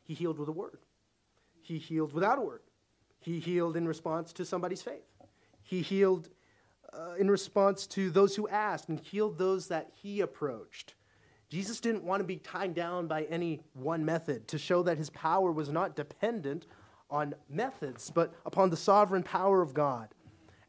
He 0.04 0.14
healed 0.14 0.40
with 0.40 0.48
a 0.48 0.54
word, 0.54 0.80
he 1.62 1.78
healed 1.78 2.14
without 2.14 2.38
a 2.38 2.42
word, 2.42 2.62
he 3.20 3.40
healed 3.40 3.76
in 3.76 3.88
response 3.88 4.32
to 4.34 4.46
somebody's 4.46 4.82
faith, 4.82 5.08
he 5.64 5.82
healed 5.82 6.30
uh, 6.94 7.16
in 7.20 7.30
response 7.30 7.86
to 7.88 8.10
those 8.10 8.36
who 8.36 8.48
asked 8.48 8.90
and 8.90 9.00
healed 9.00 9.38
those 9.38 9.68
that 9.68 9.92
he 10.02 10.22
approached. 10.22 10.94
Jesus 11.50 11.80
didn't 11.80 12.04
want 12.04 12.20
to 12.20 12.26
be 12.26 12.38
tied 12.38 12.76
down 12.76 13.08
by 13.08 13.24
any 13.24 13.62
one 13.74 14.04
method 14.04 14.48
to 14.50 14.58
show 14.58 14.84
that 14.84 14.98
his 14.98 15.10
power 15.10 15.52
was 15.52 15.70
not 15.70 15.96
dependent 15.96 16.66
on 17.10 17.34
methods, 17.50 18.10
but 18.10 18.34
upon 18.46 18.70
the 18.70 18.78
sovereign 18.78 19.24
power 19.24 19.62
of 19.62 19.74
God. 19.74 20.10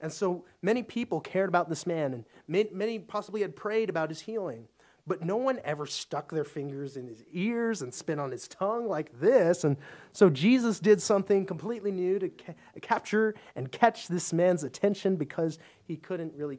And 0.00 0.12
so 0.12 0.44
many 0.62 0.82
people 0.82 1.20
cared 1.20 1.48
about 1.48 1.68
this 1.68 1.87
man, 1.87 2.12
and 2.14 2.24
many 2.72 2.98
possibly 2.98 3.42
had 3.42 3.56
prayed 3.56 3.90
about 3.90 4.11
his 4.11 4.20
healing. 4.20 4.68
But 5.08 5.24
no 5.24 5.37
one 5.37 5.58
ever 5.64 5.87
stuck 5.87 6.30
their 6.30 6.44
fingers 6.44 6.98
in 6.98 7.06
his 7.06 7.24
ears 7.32 7.80
and 7.80 7.94
spit 7.94 8.18
on 8.18 8.30
his 8.30 8.46
tongue 8.46 8.87
like 8.87 9.18
this. 9.18 9.64
And 9.64 9.78
so 10.12 10.28
Jesus 10.28 10.80
did 10.80 11.00
something 11.00 11.46
completely 11.46 11.90
new 11.90 12.18
to 12.18 12.28
ca- 12.28 12.52
capture 12.82 13.34
and 13.56 13.72
catch 13.72 14.06
this 14.06 14.34
man's 14.34 14.64
attention 14.64 15.16
because 15.16 15.58
he 15.82 15.96
couldn't 15.96 16.34
really 16.34 16.58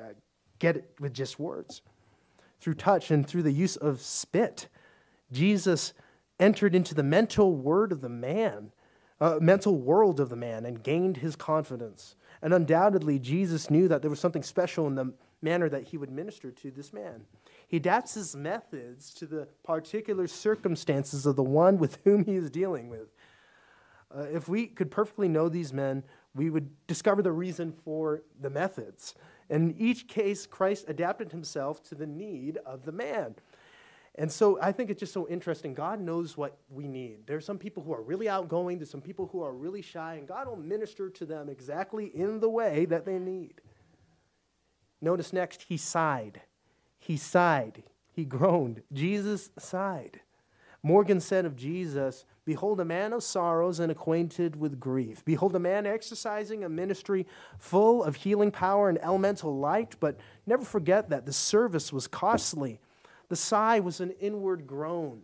uh, 0.00 0.14
get 0.58 0.78
it 0.78 0.94
with 1.00 1.12
just 1.12 1.38
words. 1.38 1.82
Through 2.60 2.74
touch 2.74 3.10
and 3.10 3.26
through 3.26 3.42
the 3.42 3.52
use 3.52 3.76
of 3.76 4.00
spit, 4.00 4.68
Jesus 5.30 5.92
entered 6.40 6.74
into 6.74 6.94
the 6.94 7.02
mental 7.02 7.54
word 7.54 7.92
of 7.92 8.00
the 8.00 8.08
man, 8.08 8.72
uh, 9.20 9.38
mental 9.40 9.76
world 9.76 10.18
of 10.18 10.30
the 10.30 10.36
man, 10.36 10.64
and 10.64 10.82
gained 10.82 11.18
his 11.18 11.36
confidence. 11.36 12.16
And 12.42 12.52
undoubtedly, 12.52 13.18
Jesus 13.18 13.70
knew 13.70 13.88
that 13.88 14.02
there 14.02 14.10
was 14.10 14.20
something 14.20 14.42
special 14.42 14.86
in 14.86 14.94
the 14.94 15.12
manner 15.42 15.68
that 15.68 15.84
he 15.84 15.96
would 15.96 16.10
minister 16.10 16.50
to 16.50 16.70
this 16.70 16.92
man. 16.92 17.24
He 17.68 17.76
adapts 17.76 18.14
his 18.14 18.36
methods 18.36 19.12
to 19.14 19.26
the 19.26 19.48
particular 19.64 20.26
circumstances 20.26 21.26
of 21.26 21.36
the 21.36 21.42
one 21.42 21.78
with 21.78 21.98
whom 22.04 22.24
he 22.24 22.36
is 22.36 22.50
dealing 22.50 22.88
with. 22.88 23.12
Uh, 24.14 24.22
if 24.22 24.48
we 24.48 24.66
could 24.66 24.90
perfectly 24.90 25.28
know 25.28 25.48
these 25.48 25.72
men, 25.72 26.02
we 26.34 26.50
would 26.50 26.70
discover 26.86 27.22
the 27.22 27.32
reason 27.32 27.72
for 27.84 28.22
the 28.40 28.50
methods. 28.50 29.14
In 29.48 29.74
each 29.78 30.06
case, 30.08 30.46
Christ 30.46 30.86
adapted 30.88 31.32
himself 31.32 31.82
to 31.84 31.94
the 31.94 32.06
need 32.06 32.58
of 32.64 32.84
the 32.84 32.92
man. 32.92 33.34
And 34.18 34.32
so 34.32 34.58
I 34.62 34.72
think 34.72 34.88
it's 34.88 35.00
just 35.00 35.12
so 35.12 35.28
interesting. 35.28 35.74
God 35.74 36.00
knows 36.00 36.36
what 36.36 36.56
we 36.70 36.88
need. 36.88 37.26
There 37.26 37.36
are 37.36 37.42
some 37.42 37.58
people 37.58 37.82
who 37.82 37.92
are 37.92 38.02
really 38.02 38.28
outgoing, 38.28 38.78
there's 38.78 38.90
some 38.90 39.02
people 39.02 39.28
who 39.30 39.42
are 39.42 39.52
really 39.52 39.82
shy, 39.82 40.14
and 40.14 40.26
God 40.26 40.48
will 40.48 40.56
minister 40.56 41.10
to 41.10 41.26
them 41.26 41.50
exactly 41.50 42.06
in 42.06 42.40
the 42.40 42.48
way 42.48 42.86
that 42.86 43.04
they 43.04 43.18
need. 43.18 43.60
Notice 45.02 45.32
next, 45.32 45.62
he 45.68 45.76
sighed. 45.76 46.40
He 46.98 47.18
sighed. 47.18 47.82
He 48.10 48.24
groaned. 48.24 48.82
Jesus 48.92 49.50
sighed. 49.58 50.20
Morgan 50.82 51.20
said 51.20 51.44
of 51.44 51.56
Jesus, 51.56 52.24
Behold, 52.46 52.78
a 52.78 52.84
man 52.84 53.12
of 53.12 53.24
sorrows 53.24 53.80
and 53.80 53.90
acquainted 53.90 54.54
with 54.54 54.78
grief. 54.78 55.24
Behold, 55.24 55.56
a 55.56 55.58
man 55.58 55.84
exercising 55.84 56.62
a 56.62 56.68
ministry 56.68 57.26
full 57.58 58.04
of 58.04 58.14
healing 58.14 58.52
power 58.52 58.88
and 58.88 58.98
elemental 59.02 59.58
light, 59.58 59.96
but 59.98 60.16
never 60.46 60.64
forget 60.64 61.10
that 61.10 61.26
the 61.26 61.32
service 61.32 61.92
was 61.92 62.06
costly. 62.06 62.80
The 63.28 63.36
sigh 63.36 63.80
was 63.80 64.00
an 64.00 64.12
inward 64.12 64.66
groan. 64.66 65.22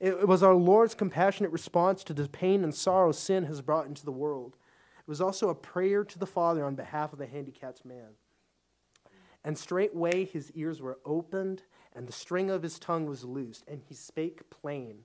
It 0.00 0.26
was 0.26 0.42
our 0.42 0.54
Lord's 0.54 0.94
compassionate 0.94 1.52
response 1.52 2.02
to 2.04 2.12
the 2.12 2.28
pain 2.28 2.64
and 2.64 2.74
sorrow 2.74 3.12
sin 3.12 3.44
has 3.44 3.60
brought 3.60 3.86
into 3.86 4.04
the 4.04 4.10
world. 4.10 4.56
It 4.98 5.08
was 5.08 5.20
also 5.20 5.48
a 5.48 5.54
prayer 5.54 6.04
to 6.04 6.18
the 6.18 6.26
Father 6.26 6.64
on 6.64 6.74
behalf 6.74 7.12
of 7.12 7.20
the 7.20 7.26
handicapped 7.26 7.84
man. 7.84 8.16
And 9.44 9.56
straightway 9.56 10.24
his 10.24 10.50
ears 10.52 10.80
were 10.80 10.98
opened, 11.04 11.62
and 11.92 12.06
the 12.06 12.12
string 12.12 12.50
of 12.50 12.62
his 12.62 12.78
tongue 12.78 13.06
was 13.06 13.24
loosed, 13.24 13.64
and 13.68 13.80
he 13.80 13.94
spake 13.94 14.48
plain. 14.50 15.04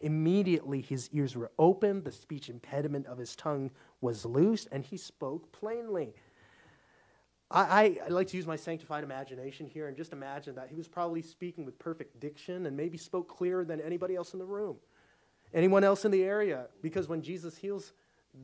Immediately 0.00 0.82
his 0.82 1.10
ears 1.12 1.36
were 1.36 1.50
opened, 1.58 2.04
the 2.04 2.12
speech 2.12 2.48
impediment 2.48 3.06
of 3.06 3.18
his 3.18 3.34
tongue 3.34 3.70
was 4.00 4.24
loosed, 4.24 4.68
and 4.70 4.84
he 4.84 4.96
spoke 4.96 5.50
plainly. 5.50 6.14
I, 7.50 7.98
I, 8.04 8.08
like 8.08 8.26
to 8.28 8.36
use 8.36 8.46
my 8.46 8.56
sanctified 8.56 9.04
imagination 9.04 9.66
here 9.66 9.88
and 9.88 9.96
just 9.96 10.12
imagine 10.12 10.54
that 10.56 10.68
he 10.68 10.76
was 10.76 10.86
probably 10.86 11.22
speaking 11.22 11.64
with 11.64 11.78
perfect 11.78 12.20
diction 12.20 12.66
and 12.66 12.76
maybe 12.76 12.98
spoke 12.98 13.28
clearer 13.28 13.64
than 13.64 13.80
anybody 13.80 14.14
else 14.14 14.34
in 14.34 14.38
the 14.38 14.44
room, 14.44 14.76
anyone 15.54 15.82
else 15.82 16.04
in 16.04 16.10
the 16.10 16.22
area. 16.24 16.66
Because 16.82 17.08
when 17.08 17.22
Jesus 17.22 17.56
heals, 17.56 17.94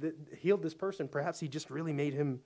the, 0.01 0.14
healed 0.38 0.62
this 0.62 0.73
person, 0.73 1.07
perhaps 1.07 1.38
he 1.38 1.49
just 1.49 1.69
really 1.69 1.93
made 1.93 2.14
him 2.14 2.40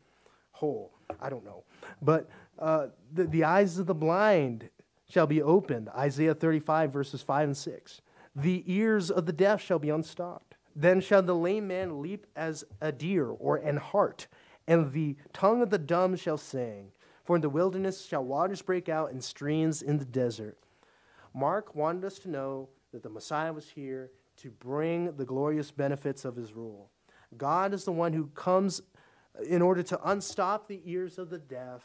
whole. 0.50 0.92
I 1.20 1.30
don't 1.30 1.44
know. 1.44 1.62
But 2.02 2.28
uh, 2.58 2.88
the, 3.12 3.24
the 3.24 3.44
eyes 3.44 3.78
of 3.78 3.86
the 3.86 3.94
blind 3.94 4.68
shall 5.08 5.28
be 5.28 5.40
opened. 5.40 5.88
Isaiah 5.90 6.34
35, 6.34 6.92
verses 6.92 7.22
5 7.22 7.48
and 7.48 7.56
6. 7.56 8.00
The 8.34 8.64
ears 8.66 9.12
of 9.12 9.26
the 9.26 9.32
deaf 9.32 9.62
shall 9.62 9.78
be 9.78 9.90
unstopped. 9.90 10.56
Then 10.74 11.00
shall 11.00 11.22
the 11.22 11.34
lame 11.34 11.68
man 11.68 12.02
leap 12.02 12.26
as 12.34 12.64
a 12.80 12.90
deer 12.90 13.26
or 13.26 13.56
an 13.56 13.76
hart 13.76 14.26
and 14.68 14.92
the 14.92 15.16
tongue 15.32 15.62
of 15.62 15.70
the 15.70 15.78
dumb 15.78 16.14
shall 16.14 16.38
sing. 16.38 16.92
For 17.24 17.36
in 17.36 17.42
the 17.42 17.48
wilderness 17.48 18.06
shall 18.06 18.24
waters 18.24 18.62
break 18.62 18.88
out 18.88 19.10
and 19.10 19.22
streams 19.22 19.82
in 19.82 19.98
the 19.98 20.04
desert. 20.04 20.56
Mark 21.34 21.74
wanted 21.74 22.04
us 22.04 22.18
to 22.20 22.30
know 22.30 22.68
that 22.92 23.02
the 23.02 23.08
Messiah 23.08 23.52
was 23.52 23.68
here 23.68 24.10
to 24.36 24.50
bring 24.50 25.16
the 25.16 25.24
glorious 25.24 25.70
benefits 25.70 26.24
of 26.24 26.36
his 26.36 26.52
rule. 26.52 26.90
God 27.36 27.74
is 27.74 27.84
the 27.84 27.92
one 27.92 28.12
who 28.12 28.28
comes 28.28 28.80
in 29.46 29.62
order 29.62 29.82
to 29.82 30.10
unstop 30.10 30.68
the 30.68 30.80
ears 30.84 31.18
of 31.18 31.30
the 31.30 31.38
deaf 31.38 31.82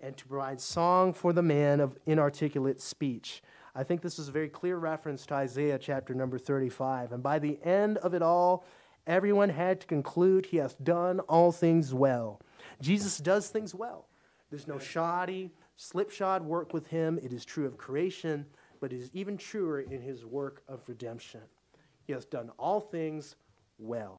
and 0.00 0.16
to 0.16 0.26
provide 0.26 0.60
song 0.60 1.12
for 1.12 1.32
the 1.32 1.42
man 1.42 1.80
of 1.80 1.96
inarticulate 2.06 2.80
speech. 2.80 3.42
I 3.74 3.82
think 3.82 4.02
this 4.02 4.18
is 4.18 4.28
a 4.28 4.32
very 4.32 4.48
clear 4.48 4.78
reference 4.78 5.26
to 5.26 5.34
Isaiah 5.34 5.78
chapter 5.78 6.14
number 6.14 6.38
35. 6.38 7.12
And 7.12 7.22
by 7.22 7.38
the 7.38 7.58
end 7.62 7.98
of 7.98 8.14
it 8.14 8.22
all, 8.22 8.64
Everyone 9.06 9.50
had 9.50 9.80
to 9.80 9.86
conclude 9.86 10.46
he 10.46 10.56
hath 10.56 10.82
done 10.82 11.20
all 11.20 11.52
things 11.52 11.94
well. 11.94 12.40
Jesus 12.80 13.18
does 13.18 13.48
things 13.48 13.74
well. 13.74 14.08
There's 14.50 14.66
no 14.66 14.78
shoddy, 14.78 15.52
slipshod 15.76 16.42
work 16.42 16.72
with 16.72 16.86
him. 16.88 17.18
It 17.22 17.32
is 17.32 17.44
true 17.44 17.66
of 17.66 17.78
creation, 17.78 18.46
but 18.80 18.92
it 18.92 18.96
is 18.96 19.10
even 19.12 19.36
truer 19.36 19.80
in 19.80 20.00
his 20.00 20.24
work 20.24 20.62
of 20.68 20.80
redemption. 20.86 21.40
He 22.04 22.12
has 22.12 22.24
done 22.24 22.50
all 22.58 22.80
things 22.80 23.36
well. 23.78 24.14